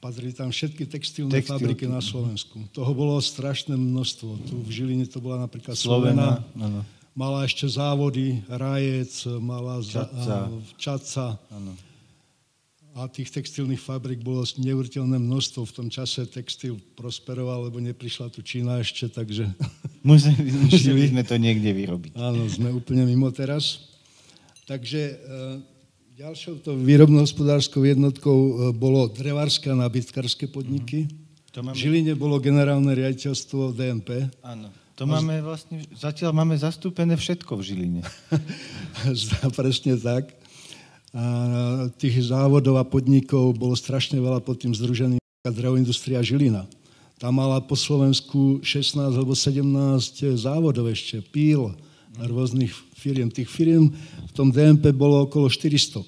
[0.07, 1.59] patrili tam všetky textilné Textil.
[1.59, 2.63] fabriky na Slovensku.
[2.71, 4.31] Toho bolo strašné množstvo.
[4.47, 6.47] Tu v Žiline to bola napríklad Slovena.
[6.55, 6.87] Slovena
[7.17, 10.53] mala ešte závody, Rajec, mala Čaca.
[10.77, 11.27] Čaca.
[12.97, 15.69] A tých textilných fabrik bolo neuveriteľné množstvo.
[15.69, 19.49] V tom čase textil prosperoval, lebo neprišla tu Čína ešte, takže...
[20.07, 22.15] Museli sme to niekde vyrobiť.
[22.15, 23.91] Áno, sme úplne mimo teraz.
[24.65, 25.15] Takže e,
[26.17, 31.05] Ďalšou to výrobno-hospodárskou jednotkou e, bolo drevárske a nabytkárske podniky.
[31.05, 31.53] Mm-hmm.
[31.53, 31.77] To máme...
[31.77, 34.33] V Žiline bolo generálne riaditeľstvo DNP.
[34.41, 34.73] Áno.
[34.97, 35.13] To a...
[35.13, 38.03] máme vlastne, zatiaľ máme zastúpené všetko v Žiline.
[39.61, 40.33] Presne tak.
[41.13, 41.25] A
[42.01, 46.65] tých závodov a podnikov bolo strašne veľa pod tým združeným drevoindustria Žilina.
[47.21, 51.77] Tam mala po Slovensku 16 alebo 17 závodov ešte, píl,
[52.25, 53.29] rôznych firiem.
[53.29, 53.93] Tých firiem
[54.27, 56.01] v tom DMP bolo okolo 400.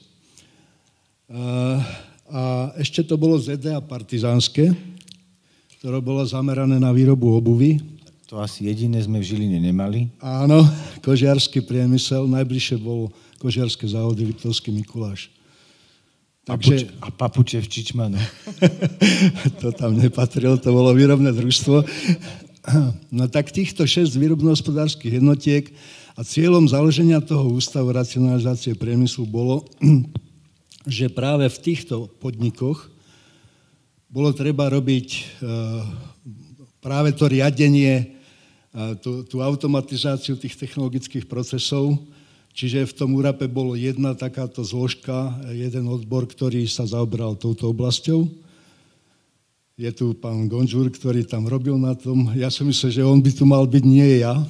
[2.28, 4.72] A ešte to bolo ZDA partizánske,
[5.80, 7.80] ktoré bolo zamerané na výrobu obuvy.
[8.28, 10.12] To asi jediné sme v Žiline nemali.
[10.20, 10.60] Áno,
[11.06, 13.08] kožiarský priemysel, najbližšie bol
[13.40, 15.32] kožiarské závody Liptovský Mikuláš.
[16.48, 16.88] Takže...
[17.04, 18.16] A papuče v Čičmanu.
[19.60, 21.84] to tam nepatrilo, to bolo výrobné družstvo.
[23.08, 25.72] No tak týchto šesť výrobno-hospodárskych jednotiek
[26.18, 29.64] a cieľom založenia toho ústavu racionalizácie priemyslu bolo,
[30.86, 32.90] že práve v týchto podnikoch
[34.08, 35.20] bolo treba robiť e,
[36.80, 38.06] práve to riadenie, e,
[39.00, 41.96] tú, tú automatizáciu tých technologických procesov,
[42.58, 48.26] Čiže v tom úrape bolo jedna takáto zložka, jeden odbor, ktorý sa zaoberal touto oblasťou.
[49.78, 52.34] Je tu pán Gonžur, ktorý tam robil na tom.
[52.34, 54.42] Ja som myslel, že on by tu mal byť, nie ja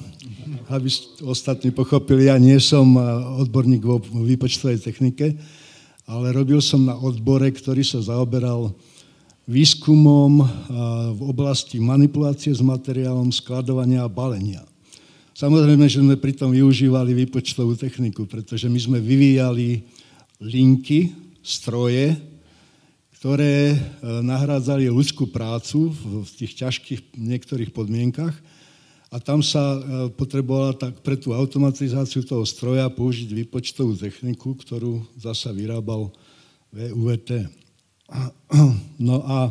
[0.69, 0.89] aby
[1.25, 3.03] ostatní pochopili, ja nie som eh,
[3.41, 5.33] odborník vo výpočtovej technike,
[6.05, 8.73] ale robil som na odbore, ktorý sa zaoberal
[9.49, 10.47] výskumom eh,
[11.17, 14.61] v oblasti manipulácie s materiálom, skladovania a balenia.
[15.33, 19.81] Samozrejme, že sme pritom využívali výpočtovú techniku, pretože my sme vyvíjali
[20.43, 22.13] linky, stroje,
[23.19, 23.79] ktoré eh,
[24.23, 25.91] nahrádzali ľudskú prácu
[26.23, 28.33] v tých ťažkých niektorých podmienkach
[29.09, 29.79] a tam sa e,
[30.13, 36.13] potrebovala tak pre tú automatizáciu toho stroja použiť výpočtovú techniku, ktorú zasa vyrábal
[36.73, 37.29] VUVT.
[38.99, 39.47] No a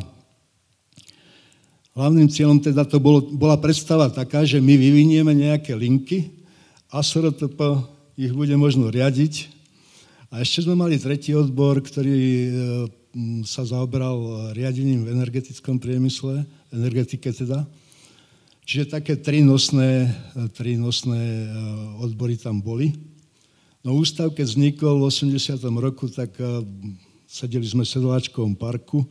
[1.97, 6.29] hlavným cieľom teda to bolo, bola predstava taká, že my vyvinieme nejaké linky
[6.93, 7.57] a SRTP
[8.13, 9.49] ich bude možno riadiť.
[10.29, 12.51] A ešte sme mali tretí odbor, ktorý e,
[13.45, 17.65] sa zaoberal riadením v energetickom priemysle, energetike teda.
[18.69, 20.13] Čiže také tri nosné,
[20.53, 21.49] tri nosné
[21.97, 22.93] odbory tam boli.
[23.81, 25.57] No ústav, keď vznikol v 80.
[25.81, 26.29] roku, tak
[27.25, 29.07] sedeli sme v sedláčkovom parku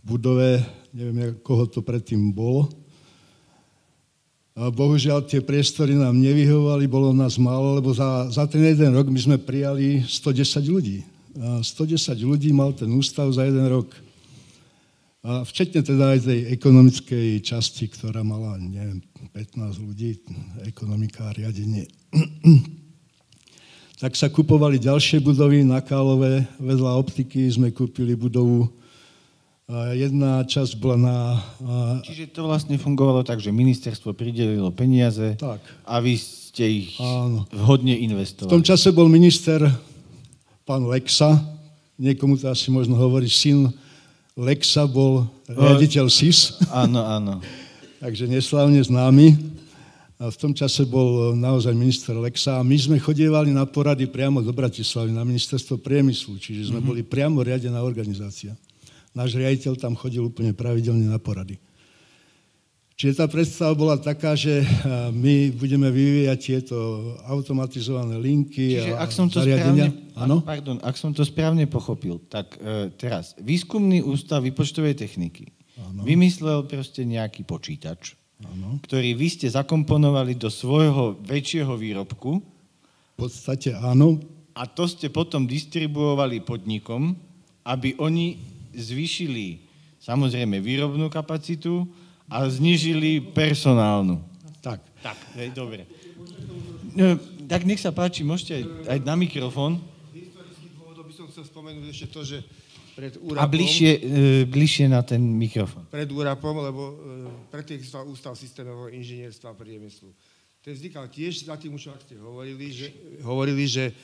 [0.00, 0.64] v budove,
[0.96, 2.72] neviem, koho to predtým bolo,
[4.56, 9.20] bohužiaľ tie priestory nám nevyhovali, bolo nás málo, lebo za, za ten jeden rok my
[9.20, 11.04] sme prijali 110 ľudí.
[11.36, 13.92] A 110 ľudí mal ten ústav za jeden rok.
[15.26, 19.02] A včetne teda aj tej ekonomickej časti, ktorá mala, neviem,
[19.34, 20.22] 15 ľudí,
[20.64, 21.90] ekonomika a riadenie.
[24.02, 28.70] tak sa kupovali ďalšie budovy na Kálové, vedľa optiky sme kúpili budovu
[29.98, 31.16] Jedna časť bola na...
[32.06, 35.58] Čiže to vlastne fungovalo tak, že ministerstvo pridelilo peniaze tak.
[35.82, 37.50] a vy ste ich Áno.
[37.50, 38.46] vhodne investovali.
[38.46, 39.66] V tom čase bol minister
[40.66, 41.38] pán Lexa,
[41.96, 43.70] niekomu to asi možno hovorí, syn
[44.36, 46.60] Lexa bol riaditeľ SIS.
[46.68, 47.40] Áno, áno.
[48.04, 49.32] Takže neslavne známy.
[50.16, 54.40] A v tom čase bol naozaj minister Lexa a my sme chodievali na porady priamo
[54.40, 56.88] do Bratislavy, na ministerstvo priemyslu, čiže sme mm-hmm.
[56.88, 58.56] boli priamo riadená organizácia
[59.16, 61.56] náš riaditeľ tam chodil úplne pravidelne na porady.
[62.96, 64.64] Čiže tá predstava bola taká, že
[65.12, 66.76] my budeme vyvíjať tieto
[67.28, 69.92] automatizované linky Čiže a ak som to zariadenia.
[69.92, 70.36] Správne, ano?
[70.40, 76.08] Pardon, ak som to správne pochopil, tak e, teraz, výskumný ústav výpočtovej techniky ano.
[76.08, 78.80] vymyslel proste nejaký počítač, ano.
[78.80, 82.40] ktorý vy ste zakomponovali do svojho väčšieho výrobku.
[82.40, 84.24] V podstate áno.
[84.56, 87.12] A to ste potom distribuovali podnikom,
[87.68, 88.40] aby oni
[88.72, 89.60] zvýšili
[90.00, 91.84] samozrejme výrobnú kapacitu
[92.26, 94.22] a znižili personálnu.
[94.62, 94.82] Tak.
[95.02, 95.86] Tak, hej, dobre.
[96.96, 97.14] No,
[97.46, 99.78] tak nech sa páči, môžete aj, aj na mikrofón.
[101.06, 102.38] By som chcel spomenúť ešte to, že
[102.98, 103.44] pred úrapom...
[103.44, 104.00] A bližšie, e,
[104.48, 105.86] bližšie na ten mikrofón.
[105.92, 106.94] Pred úrapom, lebo e,
[107.52, 110.10] predtým existoval Ústav systémového inžinierstva a priemyslu.
[110.64, 112.88] Ten vznikal tiež za tým, čo ste hovorili, že,
[113.22, 113.94] hovorili, že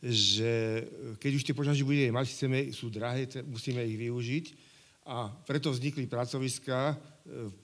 [0.00, 0.80] že
[1.20, 4.44] keď už tie požiažky budeme mať, chceme, sú drahé, musíme ich využiť
[5.04, 6.96] a preto vznikli pracoviská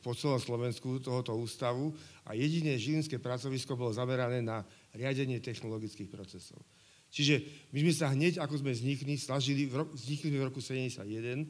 [0.04, 1.90] po celom Slovensku tohoto ústavu
[2.28, 4.62] a jediné žilinské pracovisko bolo zamerané na
[4.94, 6.60] riadenie technologických procesov.
[7.10, 11.48] Čiže my sme sa hneď, ako sme vznikli, snažili, vznikli sme v roku 71,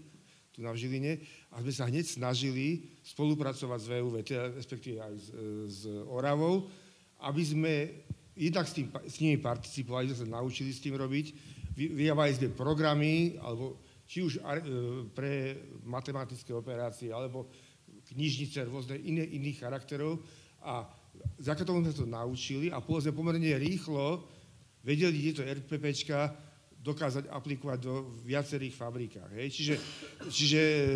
[0.55, 1.21] tu na Žiline,
[1.53, 5.27] a sme sa hneď snažili spolupracovať s VUV, teda respektíve aj s,
[5.69, 6.71] s Oravou,
[7.21, 7.75] aby sme
[8.37, 11.27] jednak s, tým, s nimi participovali, sme sa naučili s tým robiť,
[11.77, 14.41] vyjavali sme programy, alebo či už e,
[15.13, 17.51] pre matematické operácie, alebo
[18.13, 20.23] knižnice rôzne iné, iných charakterov
[20.63, 20.87] a
[21.41, 24.23] za tomu sme to naučili a povedzme pomerne rýchlo
[24.85, 26.31] vedeli tieto RPPčka
[26.87, 29.31] dokázať aplikovať do viacerých fabrikách.
[29.35, 29.49] Hej?
[29.51, 29.75] Čiže,
[30.31, 30.87] čiže e,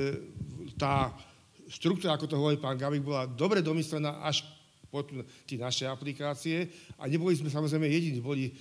[0.79, 1.11] tá
[1.67, 4.47] štruktúra, ako to hovorí pán Gabik, bola dobre domyslená až
[4.91, 5.11] pod
[5.47, 8.55] tie naše aplikácie a neboli sme samozrejme jediní, boli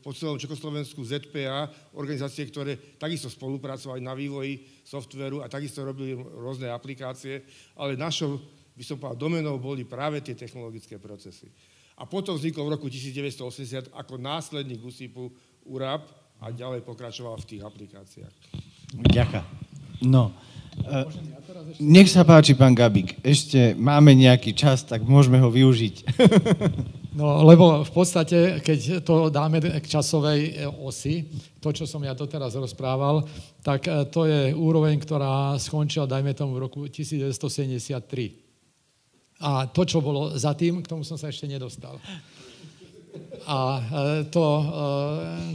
[0.00, 6.72] po celom Čekoslovensku ZPA, organizácie, ktoré takisto spolupracovali na vývoji softveru a takisto robili rôzne
[6.72, 7.44] aplikácie,
[7.76, 8.40] ale našou,
[8.72, 11.52] by som povedal, domenou boli práve tie technologické procesy.
[11.98, 15.28] A potom vznikol v roku 1980 ako následník USIPu
[15.66, 16.08] URAP
[16.40, 18.34] a ďalej pokračoval v tých aplikáciách.
[19.12, 19.46] Ďakujem.
[20.08, 20.30] No,
[21.82, 23.18] nech sa páči, pán Gabik.
[23.26, 25.96] Ešte máme nejaký čas, tak môžeme ho využiť.
[27.16, 31.24] No, lebo v podstate, keď to dáme k časovej e, osi,
[31.56, 33.24] to, čo som ja doteraz rozprával,
[33.64, 39.40] tak e, to je úroveň, ktorá skončila, dajme tomu, v roku 1973.
[39.40, 41.96] A to, čo bolo za tým, k tomu som sa ešte nedostal.
[43.48, 44.44] A e, to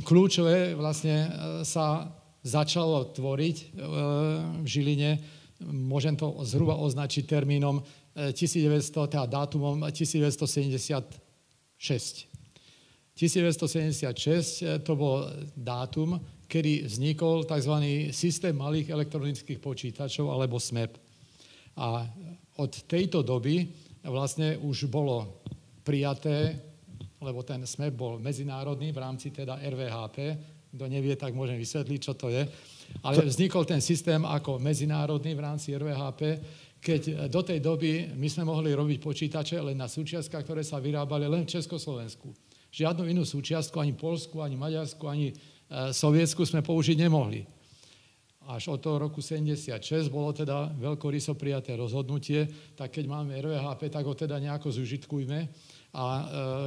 [0.01, 1.29] kľúčové vlastne
[1.61, 2.09] sa
[2.41, 5.21] začalo tvoriť v Žiline,
[5.69, 7.79] môžem to zhruba označiť termínom
[8.13, 9.81] 1900, e, teda dátumom
[11.83, 12.31] 1976.
[13.13, 16.17] 1976 e, to bol dátum,
[16.47, 17.75] kedy vznikol tzv.
[18.09, 20.97] systém malých elektronických počítačov alebo SMEP.
[21.77, 22.07] A
[22.57, 23.69] od tejto doby
[24.05, 25.43] vlastne už bolo
[25.83, 26.57] prijaté,
[27.21, 30.17] lebo ten SMEP bol medzinárodný v rámci teda RVHP,
[30.73, 32.49] kto nevie, tak môžem vysvetliť, čo to je.
[33.05, 36.21] Ale vznikol ten systém ako medzinárodný v rámci RVHP,
[36.83, 41.31] keď do tej doby my sme mohli robiť počítače len na súčiastkách, ktoré sa vyrábali
[41.31, 42.35] len v Československu.
[42.75, 45.33] Žiadnu inú súčiastku, ani Polsku, ani Maďarsku, ani e,
[45.95, 47.47] Sovietsku sme použiť nemohli.
[48.43, 52.43] Až od toho roku 76 bolo teda veľkoryso prijaté rozhodnutie,
[52.75, 55.39] tak keď máme RVHP, tak ho teda nejako zužitkujme
[55.95, 56.23] a e,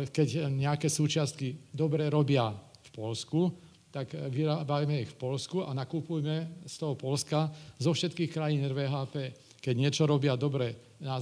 [0.09, 3.53] keď nejaké súčiastky dobre robia v Polsku,
[3.93, 9.46] tak vyrábajme ich v Polsku a nakupujme z toho Polska zo všetkých krajín RVHP.
[9.61, 11.21] Keď niečo robia dobre na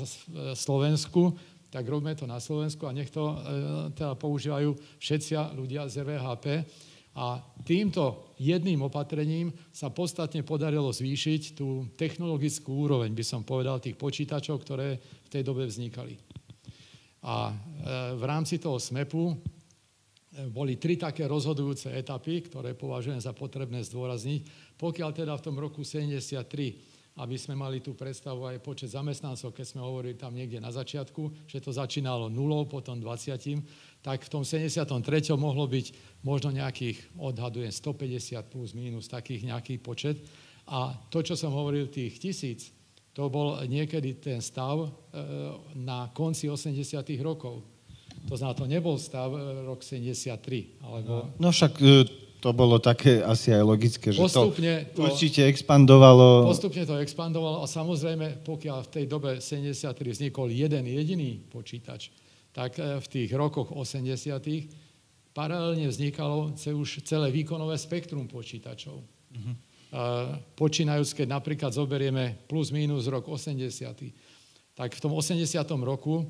[0.54, 1.34] Slovensku,
[1.74, 3.36] tak robíme to na Slovensku a nech to e,
[3.98, 6.46] teda používajú všetci ľudia z RVHP.
[7.18, 13.98] A týmto jedným opatrením sa podstatne podarilo zvýšiť tú technologickú úroveň, by som povedal, tých
[13.98, 16.14] počítačov, ktoré v tej dobe vznikali.
[17.26, 17.54] A e,
[18.18, 19.36] v rámci toho SMEPu e,
[20.46, 24.74] boli tri také rozhodujúce etapy, ktoré považujem za potrebné zdôrazniť.
[24.78, 29.66] Pokiaľ teda v tom roku 73 aby sme mali tú predstavu aj počet zamestnancov, keď
[29.70, 34.42] sme hovorili tam niekde na začiatku, že to začínalo nulou, potom 20, tak v tom
[34.42, 34.82] 73.
[35.38, 35.86] mohlo byť
[36.26, 40.26] možno nejakých, odhadujem, 150 plus minus takých nejaký počet.
[40.66, 42.74] A to, čo som hovoril, tých tisíc,
[43.14, 44.88] to bol niekedy ten stav e,
[45.78, 46.74] na konci 80.
[47.22, 47.62] rokov.
[48.26, 50.82] To znamená, to nebol stav e, rok 73.
[50.82, 51.30] Alebo...
[51.38, 56.44] No však e, to bolo také asi aj logické, že postupne to, to určite expandovalo.
[56.44, 62.12] Postupne to expandovalo a samozrejme, pokiaľ v tej dobe 73 vznikol jeden jediný počítač,
[62.52, 64.12] tak e, v tých rokoch 80
[65.32, 69.00] paralelne vznikalo už celé výkonové spektrum počítačov.
[69.00, 69.56] Uh-huh.
[70.54, 73.66] Počínajúc, keď napríklad zoberieme plus minus rok 80.
[74.76, 75.64] Tak v tom 80.
[75.80, 76.28] roku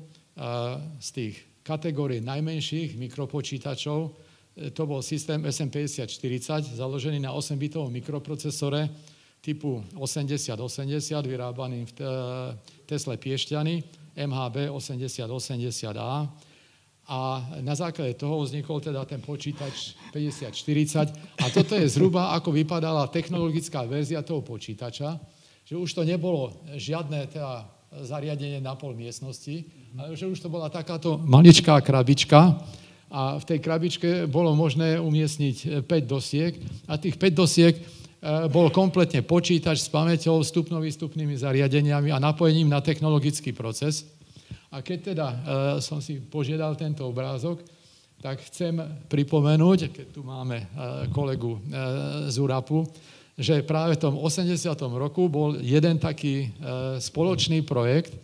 [0.97, 1.35] z tých
[1.65, 4.09] kategórií najmenších mikropočítačov e,
[4.55, 8.87] to bol systém SM5040 založený na 8-bitovom mikroprocesore
[9.43, 11.91] typu 8080 vyrábaný v
[12.87, 13.83] Tesle Piešťany
[14.15, 16.09] MHB 8080A
[17.05, 17.19] a.
[17.61, 23.85] Na základe toho vznikol teda ten počítač 5040 a toto je zhruba ako vypadala technologická
[23.85, 25.19] verzia toho počítača,
[25.67, 27.69] že už to nebolo žiadne teda
[28.01, 32.57] zariadenie na pol miestnosti, ale že už to bola takáto maličká krabička
[33.11, 36.57] a v tej krabičke bolo možné umiestniť 5 dosiek
[36.89, 37.75] a tých 5 dosiek
[38.25, 44.09] E, bol kompletne počítač s pamäťou, vstupno-výstupnými zariadeniami a napojením na technologický proces.
[44.73, 45.37] A keď teda e,
[45.77, 47.61] som si požiadal tento obrázok,
[48.17, 50.65] tak chcem pripomenúť, keď tu máme
[51.13, 51.61] kolegu
[52.25, 52.81] z URAPu,
[53.37, 54.49] že práve v tom 80.
[54.97, 56.49] roku bol jeden taký
[56.97, 58.17] spoločný projekt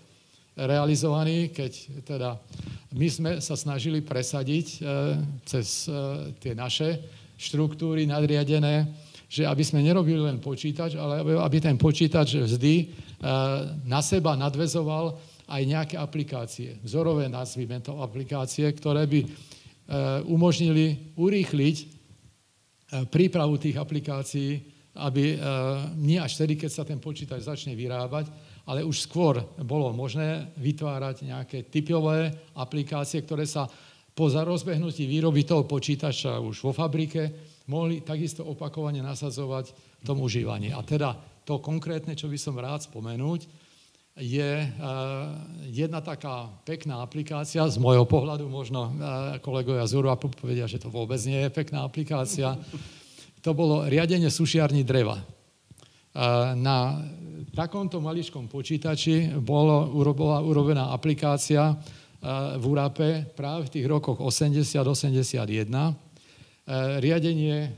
[0.56, 1.72] realizovaný, keď
[2.04, 2.30] teda
[2.92, 4.84] my sme sa snažili presadiť
[5.48, 5.88] cez
[6.44, 7.00] tie naše
[7.40, 8.92] štruktúry nadriadené
[9.32, 12.88] že aby sme nerobili len počítač, ale aby ten počítač vždy eh,
[13.88, 15.16] na seba nadvezoval
[15.48, 19.20] aj nejaké aplikácie, vzorové nazvime to aplikácie, ktoré by
[20.32, 21.78] umožnili urýchliť
[23.12, 24.64] prípravu tých aplikácií,
[24.96, 25.36] aby
[26.00, 28.32] nie až vtedy, keď sa ten počítač začne vyrábať,
[28.66, 33.66] ale už skôr bolo možné vytvárať nejaké typové aplikácie, ktoré sa
[34.12, 37.32] po rozbehnutí výroby toho počítača už vo fabrike
[37.72, 39.66] mohli takisto opakovane nasadzovať
[40.02, 40.76] v tom užívaní.
[40.76, 41.16] A teda
[41.48, 43.48] to konkrétne, čo by som rád spomenúť,
[44.20, 44.68] je uh,
[45.72, 50.92] jedna taká pekná aplikácia, z môjho pohľadu možno uh, kolegovia z Uruapu povedia, že to
[50.92, 52.60] vôbec nie je pekná aplikácia.
[53.42, 55.24] To bolo riadenie sušiarní dreva.
[56.12, 57.00] Uh, na
[57.56, 61.76] takomto maličkom počítači bolo, bola urobená aplikácia
[62.58, 65.66] v URAPE práve v tých rokoch 80-81,
[66.62, 67.70] E, riadenie e,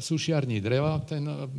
[0.00, 1.50] sušiarní dreva, ten e,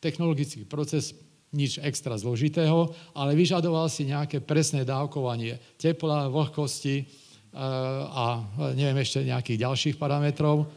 [0.00, 1.12] technologický proces
[1.50, 8.46] nič extra zložitého, ale vyžadoval si nejaké presné dávkovanie tepla, vlhkosti a
[8.78, 10.70] neviem ešte nejakých ďalších parametrov.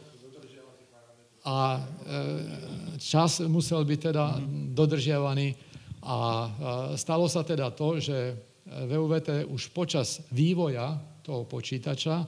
[1.44, 1.84] A
[2.96, 4.40] čas musel byť teda
[4.72, 5.52] dodržiavaný
[6.04, 6.16] a
[6.96, 8.16] stalo sa teda to, že
[8.64, 12.24] VUVT už počas vývoja toho počítača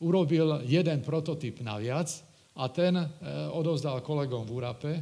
[0.00, 2.08] urobil jeden prototyp naviac
[2.56, 3.06] a ten e,
[3.52, 4.92] odovzdal kolegom v URAPE.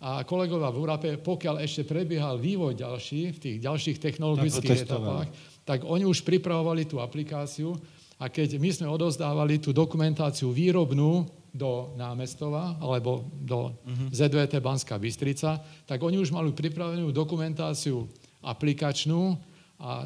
[0.00, 5.28] A kolegovia v URAPE, pokiaľ ešte prebiehal vývoj ďalší, v tých ďalších technologických etapách,
[5.68, 7.76] tak oni už pripravovali tú aplikáciu
[8.16, 14.06] a keď my sme odovzdávali tú dokumentáciu výrobnú do námestova alebo do uh-huh.
[14.06, 14.06] Mhm.
[14.14, 18.06] ZVT Banská Bystrica, tak oni už mali pripravenú dokumentáciu
[18.40, 19.36] aplikačnú
[19.80, 20.04] a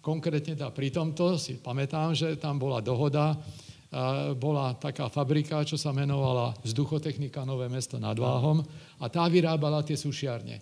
[0.00, 3.36] konkrétne teda pri tomto si pamätám, že tam bola dohoda
[4.36, 8.60] bola taká fabrika, čo sa menovala Vzduchotechnika Nové mesto nad Váhom
[8.98, 10.58] a tá vyrábala tie sušiarne.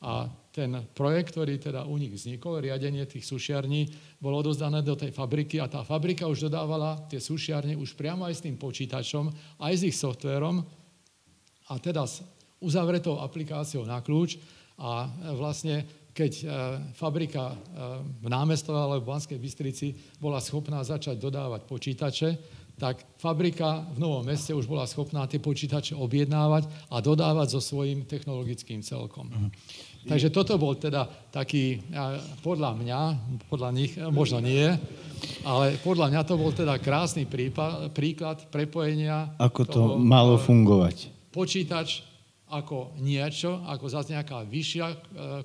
[0.00, 3.90] A ten projekt, ktorý teda u nich vznikol, riadenie tých sušiarní,
[4.22, 8.38] bolo odozdané do tej fabriky a tá fabrika už dodávala tie sušiarne už priamo aj
[8.38, 10.62] s tým počítačom, aj s ich softverom
[11.66, 12.22] a teda s
[12.62, 14.38] uzavretou aplikáciou na kľúč
[14.78, 15.82] a vlastne
[16.14, 16.44] keď e,
[16.94, 17.56] fabrika e,
[18.22, 19.90] v námestove alebo v Banskej Bystrici
[20.22, 22.28] bola schopná začať dodávať počítače,
[22.78, 28.06] tak fabrika v Novom meste už bola schopná tie počítače objednávať a dodávať so svojím
[28.06, 29.30] technologickým celkom.
[29.30, 29.50] Uh-huh.
[30.04, 31.80] Takže toto bol teda taký,
[32.44, 33.00] podľa mňa,
[33.48, 34.68] podľa nich, možno nie,
[35.48, 39.32] ale podľa mňa to bol teda krásny prípad, príklad prepojenia.
[39.40, 41.08] Ako to toho, malo fungovať.
[41.32, 42.04] Počítač
[42.54, 44.96] ako niečo, ako zase nejaká vyššia e,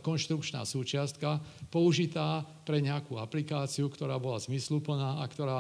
[0.04, 1.40] konštrukčná súčiastka,
[1.72, 5.60] použitá pre nejakú aplikáciu, ktorá bola zmysluplná a ktorá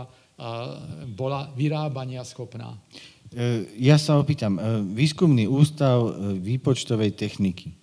[1.19, 2.79] bola vyrábania schopná.
[3.33, 7.78] E, ja sa opýtam, e, výskumný ústav výpočtovej techniky.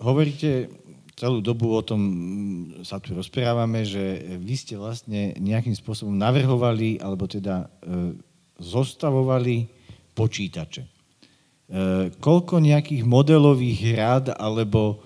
[0.00, 0.68] Hovoríte
[1.16, 2.00] celú dobu o tom,
[2.80, 7.68] sa tu rozprávame, že vy ste vlastne nejakým spôsobom navrhovali, alebo teda
[8.60, 9.68] zostavovali
[10.16, 10.84] počítače.
[12.20, 15.00] Koľko nejakých modelových rád alebo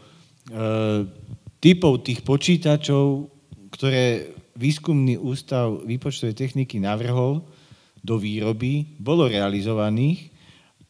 [1.62, 3.30] typov tých počítačov,
[3.74, 7.42] ktoré výskumný ústav výpočtovej techniky navrhol
[8.02, 10.33] do výroby, bolo realizovaných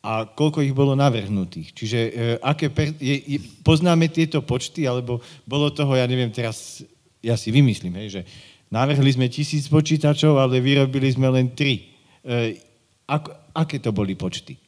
[0.05, 1.73] a koľko ich bolo navrhnutých.
[1.73, 2.11] Čiže e,
[2.45, 6.85] aké per, je, je, poznáme tieto počty, alebo bolo toho, ja neviem, teraz
[7.25, 8.23] ja si vymyslím, hej, že
[8.69, 11.89] navrhli sme tisíc počítačov, ale vyrobili sme len tri.
[12.21, 12.61] E,
[13.09, 14.61] ako, aké to boli počty?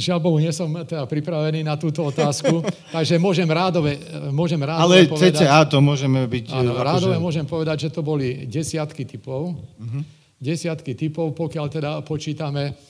[0.00, 2.64] Žiaľ Bohu, nie som teda pripravený na túto otázku,
[2.96, 4.00] takže môžem rádové,
[4.32, 5.36] môžem rádové Ale povedať...
[5.36, 6.44] CCA to môžeme byť...
[6.50, 6.88] Áno, akože...
[6.88, 9.54] rádové môžem povedať, že to boli desiatky typov.
[9.54, 10.02] Uh-huh.
[10.40, 12.89] Desiatky typov, pokiaľ teda počítame, e,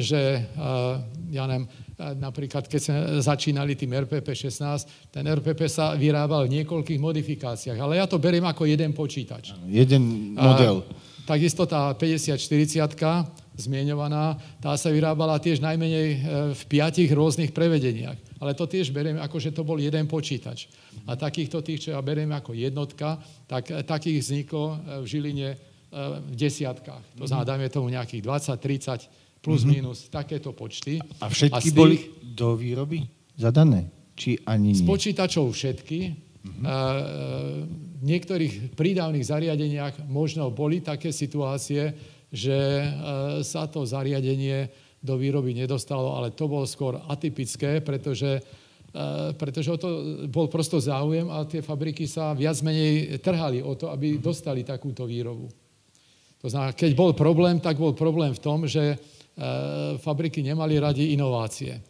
[0.00, 0.40] že e,
[1.30, 7.00] ja neviem, e, napríklad keď sme začínali tým RPP-16, ten RPP sa vyrábal v niekoľkých
[7.00, 9.54] modifikáciách, ale ja to beriem ako jeden počítač.
[9.68, 10.82] Jeden model.
[10.82, 12.82] A, takisto tá 50-40
[13.60, 16.18] zmienovaná, tá sa vyrábala tiež najmenej e,
[16.56, 18.16] v piatich rôznych prevedeniach.
[18.40, 20.66] Ale to tiež beriem ako, že to bol jeden počítač.
[21.04, 25.50] A takýchto tých, čo ja beriem ako jednotka, tak e, takých vzniklo e, v Žiline
[25.90, 27.18] v desiatkách.
[27.18, 29.10] To znamená, dajme tomu nejakých 20, 30
[29.40, 29.72] plus mm-hmm.
[29.72, 31.00] minus takéto počty.
[31.20, 33.08] A všetky a tých, boli do výroby
[33.40, 33.88] zadané?
[34.16, 34.80] Či ani nie?
[34.80, 36.28] Z počítačov všetky.
[36.40, 36.64] Mm-hmm.
[38.00, 41.92] v niektorých prídavných zariadeniach možno boli také situácie,
[42.32, 42.86] že e,
[43.44, 44.72] sa to zariadenie
[45.04, 48.40] do výroby nedostalo, ale to bolo skôr atypické, pretože,
[48.88, 49.02] e,
[49.36, 49.88] pretože o to
[50.32, 55.04] bol prosto záujem a tie fabriky sa viac menej trhali o to, aby dostali takúto
[55.04, 55.50] výrobu.
[56.40, 58.96] To znamená, keď bol problém, tak bol problém v tom, že
[60.02, 61.80] fabriky nemali radi inovácie.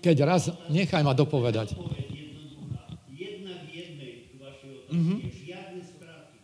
[0.00, 1.74] Keď raz, nechaj ma dopovedať.
[3.10, 4.12] Jedna k jednej,
[4.92, 5.18] mm-hmm.
[5.26, 6.38] žiadne straty.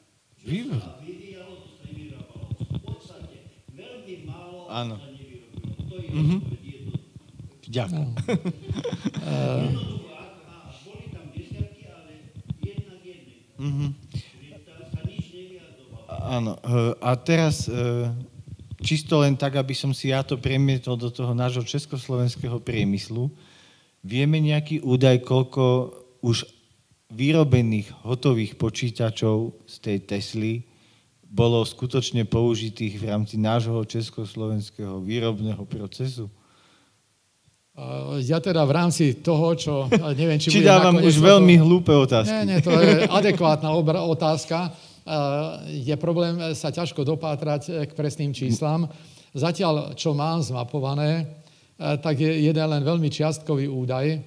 [4.73, 4.97] Áno.
[6.13, 6.41] Mm-hmm.
[7.73, 8.11] Ďakujem.
[13.63, 13.91] Mm-hmm.
[16.33, 16.57] Áno.
[17.01, 18.09] A teraz e,
[18.83, 23.31] čisto len tak, aby som si ja to premietol do toho nášho československého priemyslu,
[24.03, 26.45] vieme nejaký údaj, koľko už
[27.13, 30.55] vyrobených hotových počítačov z tej Tesly
[31.33, 36.29] bolo skutočne použitých v rámci nášho československého výrobného procesu?
[38.21, 42.45] Ja teda v rámci toho, čo neviem, či, či dávam už veľmi hlúpe otázky.
[42.45, 43.73] Nie, nie, to je adekvátna
[44.13, 44.77] otázka.
[45.67, 48.87] Je problém sa ťažko dopátrať k presným číslam.
[49.35, 51.27] Zatiaľ, čo mám zmapované,
[51.79, 54.23] tak je jeden len veľmi čiastkový údaj.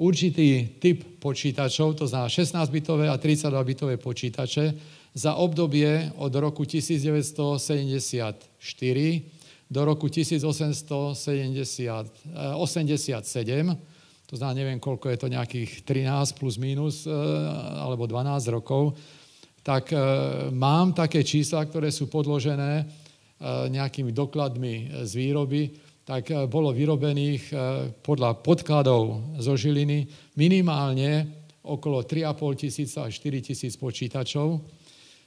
[0.00, 4.72] Určitý typ počítačov, to znamená 16-bitové a 32-bitové počítače,
[5.10, 8.46] za obdobie od roku 1974
[9.70, 11.14] do roku 1887,
[14.26, 17.10] to znamená, neviem, koľko je to nejakých 13 plus minus, e,
[17.78, 18.94] alebo 12 rokov,
[19.60, 19.98] tak e,
[20.52, 22.84] mám také čísla, ktoré sú podložené e,
[23.70, 25.62] nejakými dokladmi z výroby,
[26.00, 27.54] tak bolo vyrobených
[28.02, 31.28] podľa podkladov zo Žiliny minimálne
[31.62, 34.58] okolo 3,5 tisíca až 4 tisíc počítačov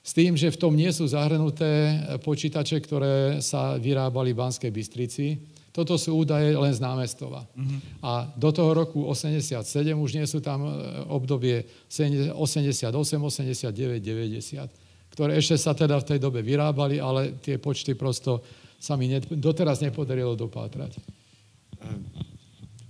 [0.04, 5.40] s tým, že v tom nie sú zahrnuté počítače, ktoré sa vyrábali v Banskej Bystrici.
[5.74, 7.50] Toto sú údaje len z námestova.
[7.50, 7.78] Uh-huh.
[8.06, 9.66] A do toho roku 87
[9.98, 10.72] už nie sú tam e,
[11.10, 14.70] obdobie 88, 89, 90,
[15.10, 18.46] ktoré ešte sa teda v tej dobe vyrábali, ale tie počty prosto
[18.78, 21.02] sa mi doteraz nepodarilo dopátrať.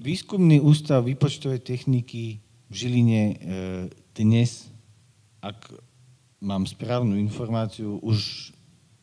[0.04, 3.36] Výskumný ústav výpočtovej techniky v Žiline e,
[4.12, 4.68] dnes,
[5.40, 5.56] ak
[6.44, 8.52] mám správnu informáciu, už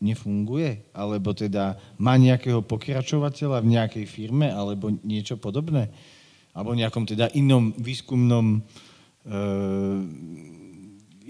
[0.01, 0.91] nefunguje?
[0.97, 5.93] Alebo teda má nejakého pokračovateľa v nejakej firme alebo niečo podobné?
[6.57, 8.59] Alebo nejakom teda inom výskumnom,
[9.23, 9.39] e,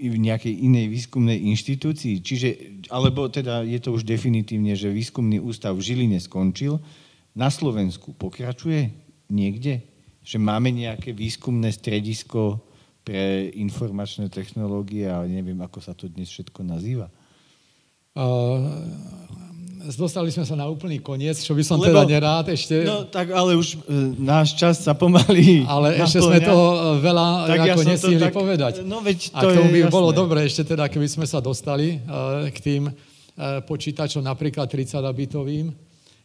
[0.01, 2.25] v nejakej inej výskumnej inštitúcii?
[2.25, 2.49] Čiže,
[2.89, 6.81] alebo teda je to už definitívne, že výskumný ústav v Žiline skončil,
[7.37, 8.91] na Slovensku pokračuje
[9.29, 9.85] niekde?
[10.25, 12.59] Že máme nejaké výskumné stredisko
[13.01, 17.09] pre informačné technológie, ale neviem, ako sa to dnes všetko nazýva.
[18.11, 18.67] Uh,
[19.95, 22.85] dostali sme sa na úplný koniec, čo by som Lebo, teda nerád ešte...
[22.85, 26.05] No tak ale už e, náš čas sa pomaly Ale naplňa.
[26.05, 28.73] ešte sme toho e, veľa tak ako ja nesihli tak, povedať.
[28.85, 29.93] No veď to A k tomu by jasné.
[29.93, 32.93] bolo dobre ešte teda, keby sme sa dostali e, k tým e,
[33.65, 35.73] počítačom napríklad 30-bitovým,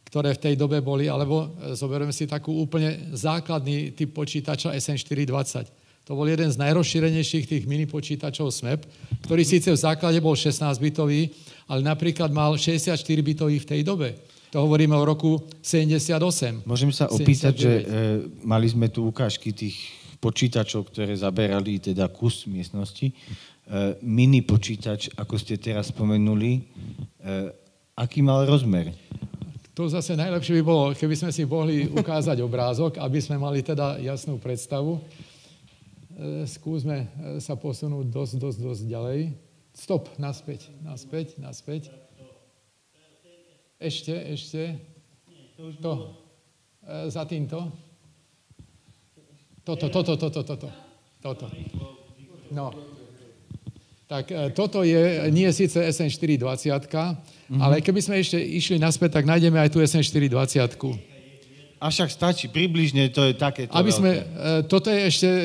[0.06, 5.85] ktoré v tej dobe boli, alebo e, zoberieme si takú úplne základný typ počítača SN420
[6.06, 8.86] to bol jeden z najrozšírenejších tých mini počítačov SMAP,
[9.26, 11.34] ktorý síce v základe bol 16-bitový,
[11.66, 14.14] ale napríklad mal 64-bitový v tej dobe.
[14.54, 16.62] To hovoríme o roku 78.
[16.62, 17.58] Môžem sa opýtať, 79.
[17.58, 17.84] že e,
[18.46, 19.74] mali sme tu ukážky tých
[20.22, 23.10] počítačov, ktoré zaberali teda kus miestnosti.
[23.10, 23.14] E,
[24.06, 26.60] mini počítač, ako ste teraz spomenuli, e,
[27.98, 28.94] aký mal rozmer?
[29.74, 33.98] To zase najlepšie by bolo, keby sme si mohli ukázať obrázok, aby sme mali teda
[33.98, 35.02] jasnú predstavu.
[36.16, 37.06] E, skúsme e,
[37.44, 39.20] sa posunúť dosť, dosť, dosť ďalej.
[39.76, 41.92] Stop, naspäť, naspäť, naspäť.
[43.76, 44.80] Ešte, ešte.
[45.84, 46.16] To.
[46.80, 47.68] E, za týmto.
[49.60, 50.68] Toto, toto, toto, toto.
[51.20, 51.46] Toto.
[52.48, 52.72] No.
[54.06, 56.38] Tak toto je nie síce SN420,
[56.86, 57.58] mm-hmm.
[57.58, 61.15] ale keby sme ešte išli naspäť, tak nájdeme aj tu SN420.
[61.76, 63.68] A však stačí, približne to je také.
[63.68, 64.22] Aby sme, e,
[64.64, 65.44] toto je ešte e,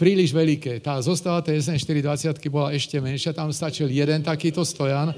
[0.00, 0.80] príliš veľké.
[0.80, 5.12] Tá zostava tej SN420 bola ešte menšia, tam stačil jeden takýto stojan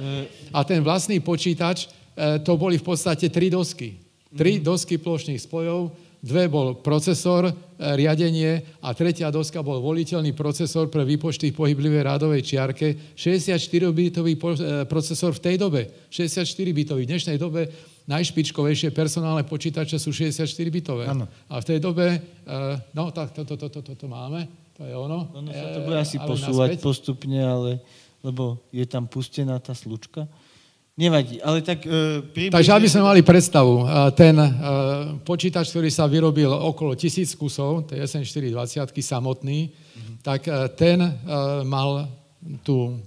[0.51, 4.03] a ten vlastný počítač, e, to boli v podstate tri dosky.
[4.35, 11.07] Tri dosky plošných spojov, dve bol procesor, riadenie a tretia doska bol voliteľný procesor pre
[11.07, 13.15] výpočty v pohyblivej rádovej čiarke.
[13.15, 14.35] 64-bitový
[14.91, 17.07] procesor v tej dobe, 64-bitový.
[17.07, 17.71] V dnešnej dobe
[18.09, 21.05] najšpičkovejšie personálne počítače sú 64-bitové.
[21.13, 21.29] Ano.
[21.53, 24.95] A v tej dobe, uh, no tak toto to, to, to, to máme, to je
[24.97, 25.29] ono.
[25.37, 26.85] Ono sa to bude asi posúvať naspäť.
[26.89, 27.71] postupne, ale,
[28.25, 30.25] lebo je tam pustená tá slučka.
[30.99, 31.85] Nevadí, ale tak...
[31.85, 32.57] Uh, približne...
[32.59, 33.87] Takže aby sme mali predstavu,
[34.19, 34.51] ten uh,
[35.23, 40.15] počítač, ktorý sa vyrobil okolo tisíc kusov, to je SN420 samotný, uh-huh.
[40.27, 42.11] tak uh, ten uh, mal
[42.65, 42.99] tú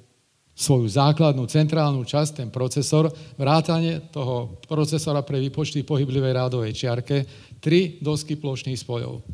[0.62, 7.26] svoju základnú centrálnu časť, ten procesor, vrátane toho procesora pre výpočty pohyblivej rádovej čiarke,
[7.58, 9.26] tri dosky plošných spojov.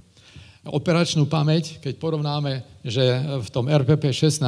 [0.68, 3.04] Operačnú pamäť, keď porovnáme, že
[3.44, 4.40] v tom RPP 16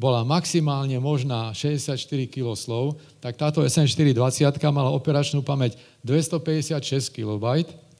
[0.00, 2.00] bola maximálne možná 64
[2.32, 7.44] kB slov, tak táto SN420 mala operačnú pamäť 256 kB,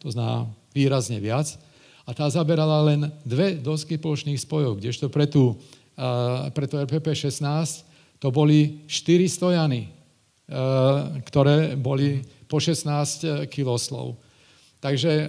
[0.00, 1.60] to znamená výrazne viac,
[2.08, 5.60] a tá zaberala len dve dosky plošných spojov, kdežto pre tú,
[6.56, 7.89] pre tú RPP 16
[8.20, 9.90] to boli 4 stojany, e,
[11.24, 14.14] ktoré boli po 16 kiloslov.
[14.80, 15.28] Takže e,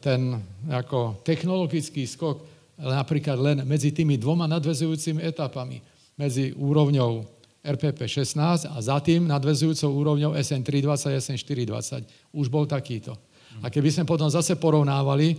[0.00, 0.36] ten
[0.68, 5.80] ako technologický skok napríklad len medzi tými dvoma nadvezujúcimi etapami,
[6.16, 7.36] medzi úrovňou
[7.66, 12.02] RPP 16 a za tým nadvezujúcou úrovňou SN320 a SN420
[12.36, 13.16] už bol takýto.
[13.64, 15.36] A keby sme potom zase porovnávali, e,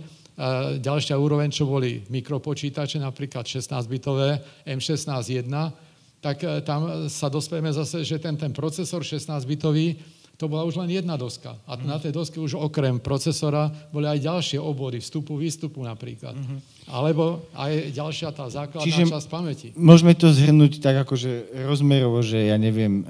[0.82, 5.46] ďalšia úroveň, čo boli mikropočítače, napríklad 16-bitové M16.1,
[6.18, 9.98] tak e, tam sa dospieme zase, že ten, ten procesor 16-bitový,
[10.38, 11.58] to bola už len jedna doska.
[11.66, 11.82] A mm.
[11.82, 16.38] na tej doske už okrem procesora boli aj ďalšie obory, vstupu, výstupu napríklad.
[16.38, 16.58] Mm-hmm.
[16.94, 19.68] Alebo aj ďalšia tá základná Čiže časť pamäti.
[19.74, 23.04] Môžeme to zhrnúť tak akože rozmerovo, že ja neviem, e,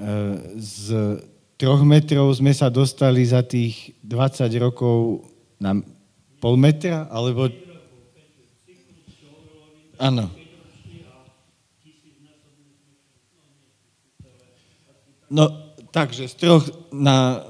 [0.57, 1.21] z
[1.61, 5.29] troch metrov sme sa dostali za tých 20 rokov
[5.61, 5.77] na
[6.41, 7.45] pol metra, alebo...
[9.99, 10.38] Áno.
[15.29, 15.45] No,
[15.93, 17.45] takže z troch na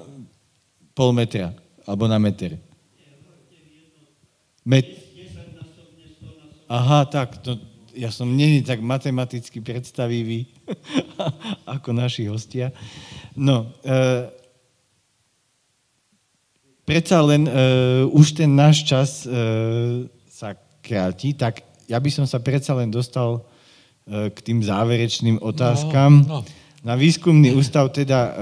[0.92, 1.56] pol metra,
[1.88, 2.60] alebo na meter.
[4.68, 4.86] Met...
[6.70, 7.58] Aha, tak, to,
[7.96, 10.46] ja som není tak matematicky predstavivý
[11.80, 12.70] ako naši hostia.
[13.34, 14.30] No, e,
[16.86, 17.52] predsa len e,
[18.12, 19.32] už ten náš čas e,
[20.30, 20.54] sa
[20.84, 23.42] kráti, tak ja by som sa predsa len dostal
[24.06, 26.28] e, k tým záverečným otázkam.
[26.28, 26.68] No, no.
[26.80, 28.34] Na výskumný ústav teda, e,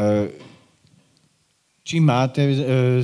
[1.82, 2.56] či máte e,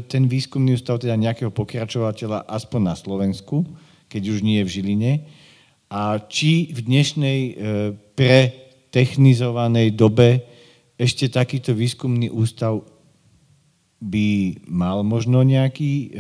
[0.06, 3.66] ten výskumný ústav teda nejakého pokračovateľa aspoň na Slovensku,
[4.14, 5.14] keď už nie je v Žiline,
[5.90, 7.54] a či v dnešnej e,
[8.14, 10.46] pretechnizovanej dobe
[11.02, 12.86] ešte takýto výskumný ústav
[13.98, 16.12] by mal možno nejaký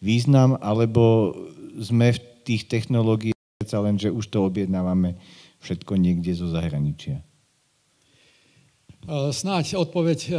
[0.00, 1.36] význam, alebo
[1.76, 3.36] sme v tých technológiách
[3.68, 5.14] len, že už to objednávame
[5.60, 7.25] všetko niekde zo zahraničia?
[9.06, 10.30] E, snáď odpoveď e,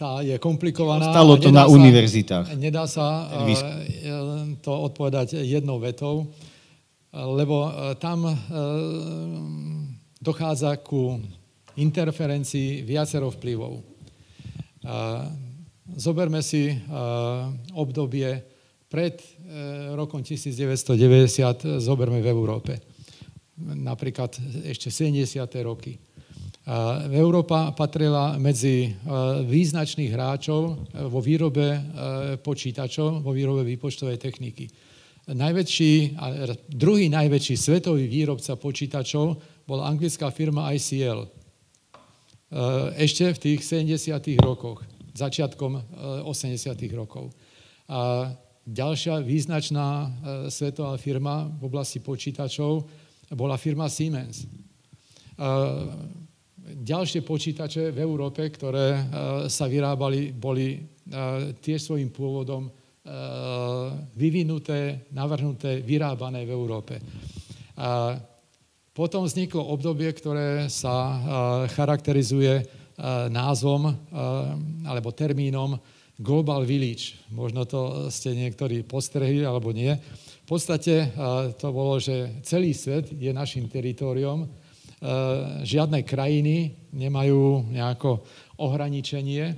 [0.00, 1.12] tá je komplikovaná.
[1.12, 2.56] Stalo to na sa, univerzitách.
[2.56, 3.60] Nedá sa e,
[4.64, 6.32] to odpovedať jednou vetou,
[7.14, 7.70] lebo
[8.02, 8.26] tam
[10.18, 11.14] dochádza ku
[11.78, 13.78] interferencii viacero vplyvov.
[15.94, 16.74] Zoberme si
[17.70, 18.42] obdobie
[18.90, 19.22] pred
[19.94, 22.82] rokom 1990, zoberme v Európe.
[23.62, 24.34] Napríklad
[24.66, 25.46] ešte 70.
[25.62, 25.94] roky
[27.12, 28.90] Európa patrila medzi e,
[29.44, 31.76] význačných hráčov e, vo výrobe
[32.40, 34.72] počítačov, vo výrobe výpočtovej techniky.
[35.28, 36.20] Najväčší,
[36.68, 41.24] druhý najväčší svetový výrobca počítačov bola anglická firma ICL.
[43.00, 44.20] Ešte v tých 70.
[44.44, 44.84] rokoch,
[45.16, 45.80] začiatkom
[46.28, 46.60] 80.
[46.92, 47.32] rokov.
[47.88, 48.28] A
[48.68, 50.12] ďalšia význačná
[50.52, 52.84] svetová firma v oblasti počítačov
[53.32, 54.44] bola firma Siemens
[56.64, 59.00] ďalšie počítače v Európe, ktoré e,
[59.52, 60.78] sa vyrábali, boli e,
[61.60, 62.70] tiež svojím pôvodom e,
[64.16, 66.94] vyvinuté, navrhnuté, vyrábané v Európe.
[68.94, 71.18] Potom vzniklo obdobie, ktoré sa
[71.74, 72.62] charakterizuje
[73.34, 73.90] názvom
[74.86, 75.74] alebo termínom
[76.14, 77.18] Global Village.
[77.34, 79.90] Možno to ste niektorí postrehli alebo nie.
[79.90, 81.10] V podstate
[81.58, 84.46] to bolo, že celý svet je našim teritoriom
[85.64, 88.24] žiadne krajiny nemajú nejako
[88.56, 89.52] ohraničenie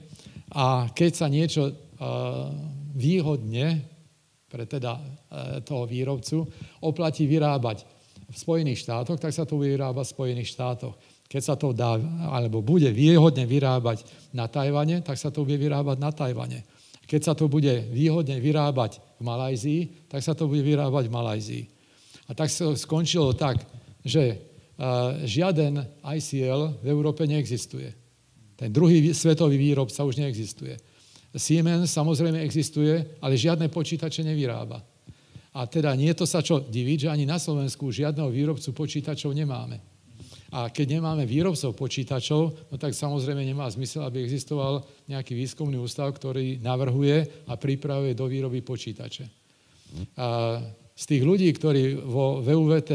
[0.54, 1.74] a keď sa niečo eh,
[2.94, 3.82] výhodne
[4.46, 5.04] pre teda eh,
[5.66, 6.46] toho výrobcu
[6.86, 7.82] oplatí vyrábať
[8.26, 10.94] v Spojených štátoch, tak sa to bude vyrábať v Spojených štátoch.
[11.26, 11.98] Keď sa to dá,
[12.30, 16.62] alebo bude výhodne vyrábať na Tajvane, tak sa to bude vyrábať na Tajvane.
[17.06, 21.64] Keď sa to bude výhodne vyrábať v Malajzii, tak sa to bude vyrábať v Malajzii.
[22.26, 23.62] A tak sa skončilo tak,
[24.02, 24.45] že
[25.24, 27.92] žiaden ICL v Európe neexistuje.
[28.56, 30.76] Ten druhý svetový výrobca už neexistuje.
[31.36, 34.80] Siemens samozrejme existuje, ale žiadne počítače nevyrába.
[35.56, 39.32] A teda nie je to sa čo diviť, že ani na Slovensku žiadneho výrobcu počítačov
[39.32, 39.80] nemáme.
[40.52, 46.12] A keď nemáme výrobcov počítačov, no tak samozrejme nemá zmysel, aby existoval nejaký výskumný ústav,
[46.12, 49.24] ktorý navrhuje a pripravuje do výroby počítače.
[50.16, 50.60] A
[50.96, 52.92] z tých ľudí, ktorí vo VUVT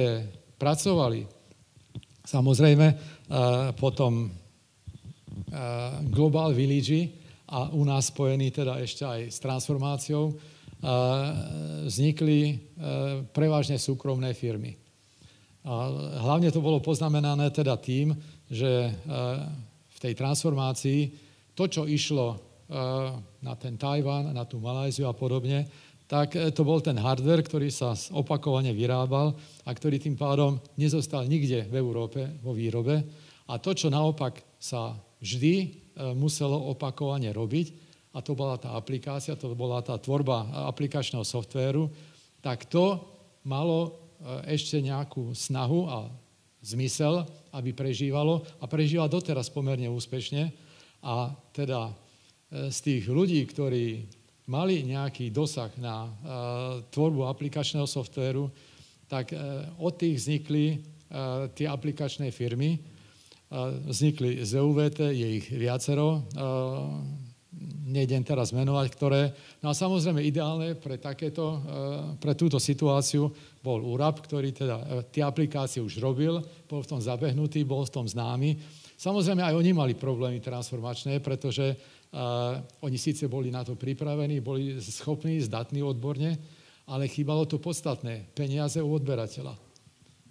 [0.58, 1.41] pracovali,
[2.22, 2.88] Samozrejme,
[3.76, 4.30] potom
[6.12, 7.10] Global Village
[7.52, 10.38] a u nás spojený teda ešte aj s transformáciou,
[11.86, 12.58] vznikli
[13.36, 14.78] prevažne súkromné firmy.
[16.22, 18.18] Hlavne to bolo poznamenané teda tým,
[18.50, 18.90] že
[19.88, 21.00] v tej transformácii
[21.54, 22.40] to, čo išlo
[23.44, 25.68] na ten Tajván, na tú Malajziu a podobne,
[26.12, 29.32] tak e, to bol ten hardware, ktorý sa opakovane vyrábal
[29.64, 33.00] a ktorý tým pádom nezostal nikde v Európe vo výrobe.
[33.48, 35.68] A to, čo naopak sa vždy e,
[36.12, 41.88] muselo opakovane robiť, a to bola tá aplikácia, to bola tá tvorba aplikačného softvéru,
[42.44, 43.00] tak to
[43.48, 43.90] malo e,
[44.52, 46.12] ešte nejakú snahu a
[46.60, 47.24] zmysel,
[47.56, 50.52] aby prežívalo a prežíva doteraz pomerne úspešne.
[51.02, 51.96] A teda
[52.52, 54.06] z tých ľudí, ktorí
[54.52, 56.12] mali nejaký dosah na uh,
[56.92, 58.52] tvorbu aplikačného softvéru,
[59.08, 62.76] tak uh, od tých vznikli uh, tie aplikačné firmy.
[63.48, 67.00] Uh, vznikli ZUVT, je ich viacero, uh,
[67.88, 69.22] nejdem teraz menovať, ktoré.
[69.64, 71.60] No a samozrejme ideálne pre, takéto,
[72.24, 73.28] pre túto situáciu
[73.60, 76.40] bol URAP, ktorý teda tie aplikácie už robil,
[76.72, 78.56] bol v tom zabehnutý, bol v tom známy.
[78.96, 82.01] Samozrejme aj oni mali problémy transformačné, pretože Uh,
[82.84, 86.36] oni síce boli na to pripravení, boli schopní, zdatní odborne,
[86.92, 89.56] ale chýbalo to podstatné, peniaze u odberateľa.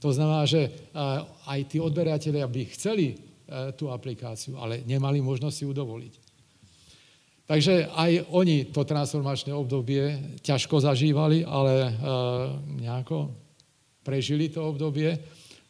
[0.01, 0.93] To znamená, že
[1.49, 6.15] aj tí odberatelia by chceli uh, tú aplikáciu, ale nemali možnosť si ju dovoliť.
[7.51, 11.91] Takže aj oni to transformačné obdobie ťažko zažívali, ale
[12.79, 13.35] nejako
[14.07, 15.19] prežili to obdobie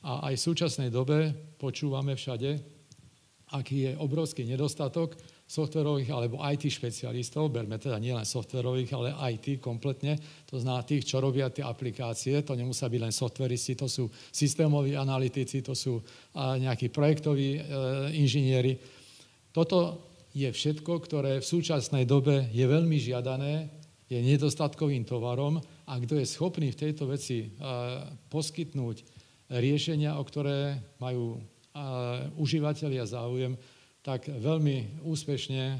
[0.04, 2.60] a aj v súčasnej dobe počúvame všade,
[3.56, 5.16] aký je obrovský nedostatok
[5.50, 10.14] softverových alebo IT špecialistov, berme teda nielen softverových, ale IT kompletne,
[10.46, 14.94] to znamená tých, čo robia tie aplikácie, to nemusia byť len softveristi, to sú systémoví
[14.94, 15.98] analytici, to sú
[16.38, 17.60] nejakí projektoví e,
[18.14, 18.78] inžinieri.
[19.50, 23.66] Toto je všetko, ktoré v súčasnej dobe je veľmi žiadané,
[24.06, 27.48] je nedostatkovým tovarom a kto je schopný v tejto veci e,
[28.30, 29.02] poskytnúť
[29.50, 31.38] riešenia, o ktoré majú e,
[32.38, 33.58] užívateľia záujem,
[34.00, 35.78] tak veľmi úspešne e,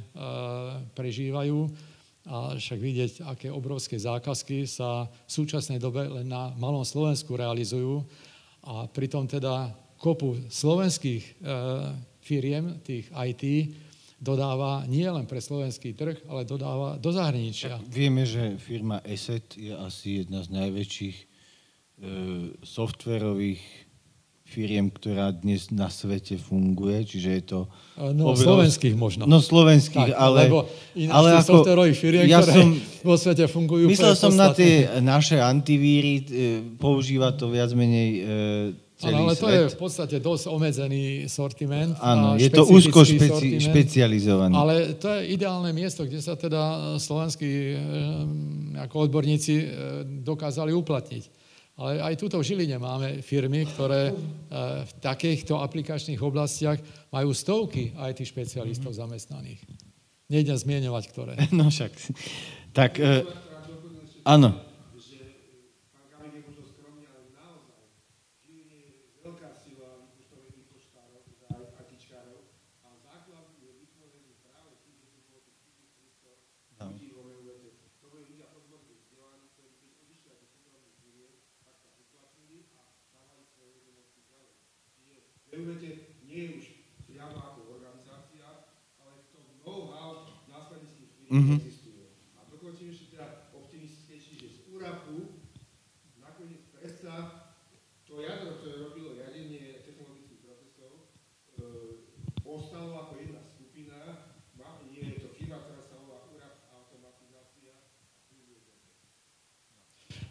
[0.92, 1.59] prežívajú.
[2.28, 8.05] A však vidieť, aké obrovské zákazky sa v súčasnej dobe len na malom Slovensku realizujú.
[8.60, 11.32] A pritom teda kopu slovenských e,
[12.20, 13.72] firiem, tých IT,
[14.20, 17.80] dodáva nie len pre slovenský trh, ale dodáva do zahraničia.
[17.88, 21.24] Vieme, že firma ESET je asi jedna z najväčších e,
[22.60, 23.90] softverových
[24.51, 27.59] firiem, ktorá dnes na svete funguje, čiže je to...
[27.94, 28.66] No, oveľa...
[28.66, 29.22] slovenských možno.
[29.31, 30.51] No, slovenských, tak, ale...
[30.51, 30.66] Lebo
[30.98, 32.68] ináč ale ako, softverových firiem, ja ktoré som,
[33.09, 36.22] vo svete fungujú Myslel som na tie naše antivíry, e,
[36.82, 38.20] používa to viac menej e,
[38.98, 39.43] celý ale svet.
[39.43, 41.94] to je v podstate dosť obmedzený sortiment.
[42.02, 44.52] Áno, je to úzko špeci- špecializované.
[44.59, 47.74] Ale to je ideálne miesto, kde sa teda slovenskí e,
[48.82, 49.55] ako odborníci
[50.27, 51.40] dokázali uplatniť.
[51.81, 54.15] Ale aj tuto v Žiline máme firmy, ktoré e,
[54.85, 56.77] v takýchto aplikačných oblastiach
[57.09, 59.65] majú stovky IT špecialistov zamestnaných.
[60.28, 61.35] Nejdem zmieňovať, ktoré.
[61.57, 61.93] No však.
[62.77, 63.24] Tak, e,
[64.28, 64.69] áno.
[91.31, 91.59] Mm-hmm.
[91.62, 92.07] existuje.
[92.36, 95.39] A dokončím ešte teda optimistickejší, že z úrapu
[96.19, 97.47] nakoniec predsa
[98.11, 101.15] to jadro, ktoré robilo riadenie technologických procesov,
[101.55, 102.02] e,
[102.43, 104.27] ostalo ako jedna skupina,
[104.90, 107.78] je to firma, ktorá sa volá úrap automatizácia.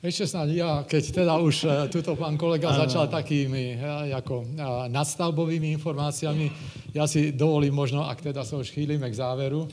[0.03, 4.43] Ešte snáď ja, keď teda už e, tuto pán kolega začal takými e, ako
[4.91, 6.51] nadstavbovými informáciami,
[6.91, 9.71] ja si dovolím možno, ak teda sa už chýlime k záveru,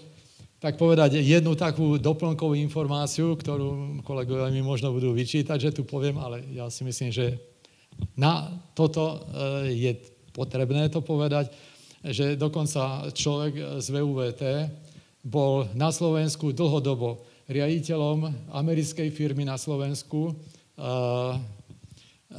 [0.66, 6.18] tak povedať jednu takú doplnkovú informáciu, ktorú kolegovia mi možno budú vyčítať, že tu poviem,
[6.18, 7.38] ale ja si myslím, že
[8.18, 9.92] na toto eh, je
[10.34, 11.54] potrebné to povedať,
[12.02, 14.42] že dokonca človek z VUVT
[15.22, 21.34] bol na Slovensku dlhodobo riaditeľom americkej firmy na Slovensku uh,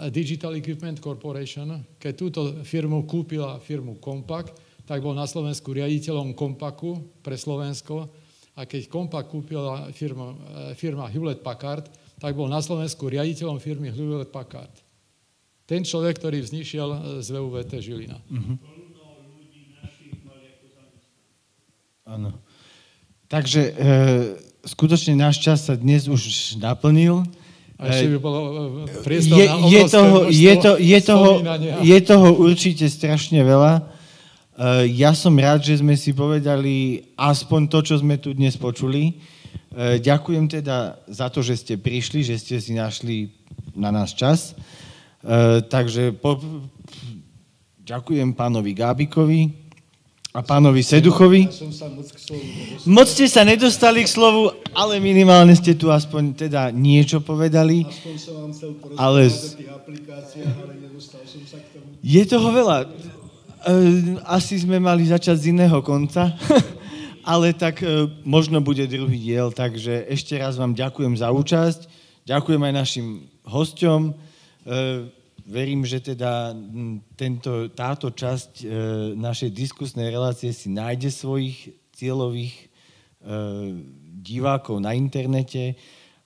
[0.08, 1.84] Digital Equipment Corporation.
[2.00, 4.56] Keď túto firmu kúpila firmu Compaq,
[4.88, 8.08] tak bol na Slovensku riaditeľom Kompaku pre Slovensko
[8.56, 10.34] a keď Kompak kúpila firma,
[10.72, 14.74] e, firma Hewlett Packard, tak bol na Slovensku riaditeľom firmy Hewlett Packard.
[15.68, 18.18] Ten človek, ktorý vznišiel e, z VUVT Žilina.
[18.32, 18.56] Uh-huh.
[22.08, 22.32] Áno.
[23.28, 23.72] Takže e,
[24.64, 27.28] skutočne náš čas sa dnes už naplnil.
[27.76, 28.40] A ešte by bolo
[28.88, 31.30] e, priestor je, na je toho, je, to, je, toho,
[31.84, 33.97] je toho určite strašne veľa.
[34.58, 39.22] Eh, ja som rád, že sme si povedali aspoň to, čo sme tu dnes počuli.
[39.70, 43.30] Eh, ďakujem teda za to, že ste prišli, že ste si našli
[43.78, 44.58] na nás čas.
[45.22, 46.42] Eh, takže po,
[47.86, 49.54] ďakujem pánovi Gábikovi
[50.34, 51.54] a pánovi Seduchovi.
[52.90, 57.86] moc ste sa nedostali k slovu, ale minimálne ste tu aspoň teda niečo povedali.
[58.98, 59.30] Ale...
[62.02, 62.90] Je toho veľa.
[63.66, 66.30] Uh, asi sme mali začať z iného konca,
[67.32, 71.90] ale tak uh, možno bude druhý diel, takže ešte raz vám ďakujem za účasť,
[72.30, 73.08] ďakujem aj našim
[73.50, 74.02] hosťom.
[74.14, 75.10] Uh,
[75.48, 76.54] verím, že teda
[77.18, 78.68] tento, táto časť
[79.16, 82.68] našej diskusnej relácie si nájde svojich cieľových
[84.20, 85.80] divákov na internete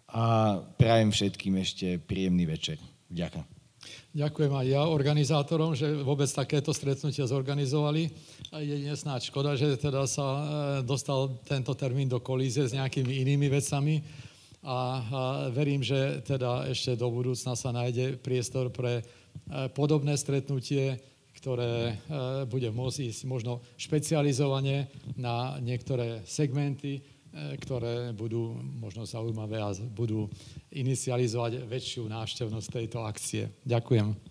[0.10, 2.82] a prajem všetkým ešte príjemný večer.
[3.14, 3.51] Ďakujem.
[4.12, 8.12] Ďakujem aj ja organizátorom, že vôbec takéto stretnutia zorganizovali.
[8.60, 10.44] Jedine snáď škoda, že teda sa e,
[10.84, 14.04] dostal tento termín do kolízie s nejakými inými vecami
[14.68, 15.00] a
[15.56, 19.04] verím, že teda ešte do budúcna sa nájde priestor pre e,
[19.72, 21.00] podobné stretnutie,
[21.40, 21.94] ktoré e,
[22.52, 27.00] bude môcť ísť možno špecializovane na niektoré segmenty,
[27.32, 30.28] ktoré budú možno zaujímavé a budú
[30.72, 33.48] inicializovať väčšiu návštevnosť tejto akcie.
[33.64, 34.31] Ďakujem.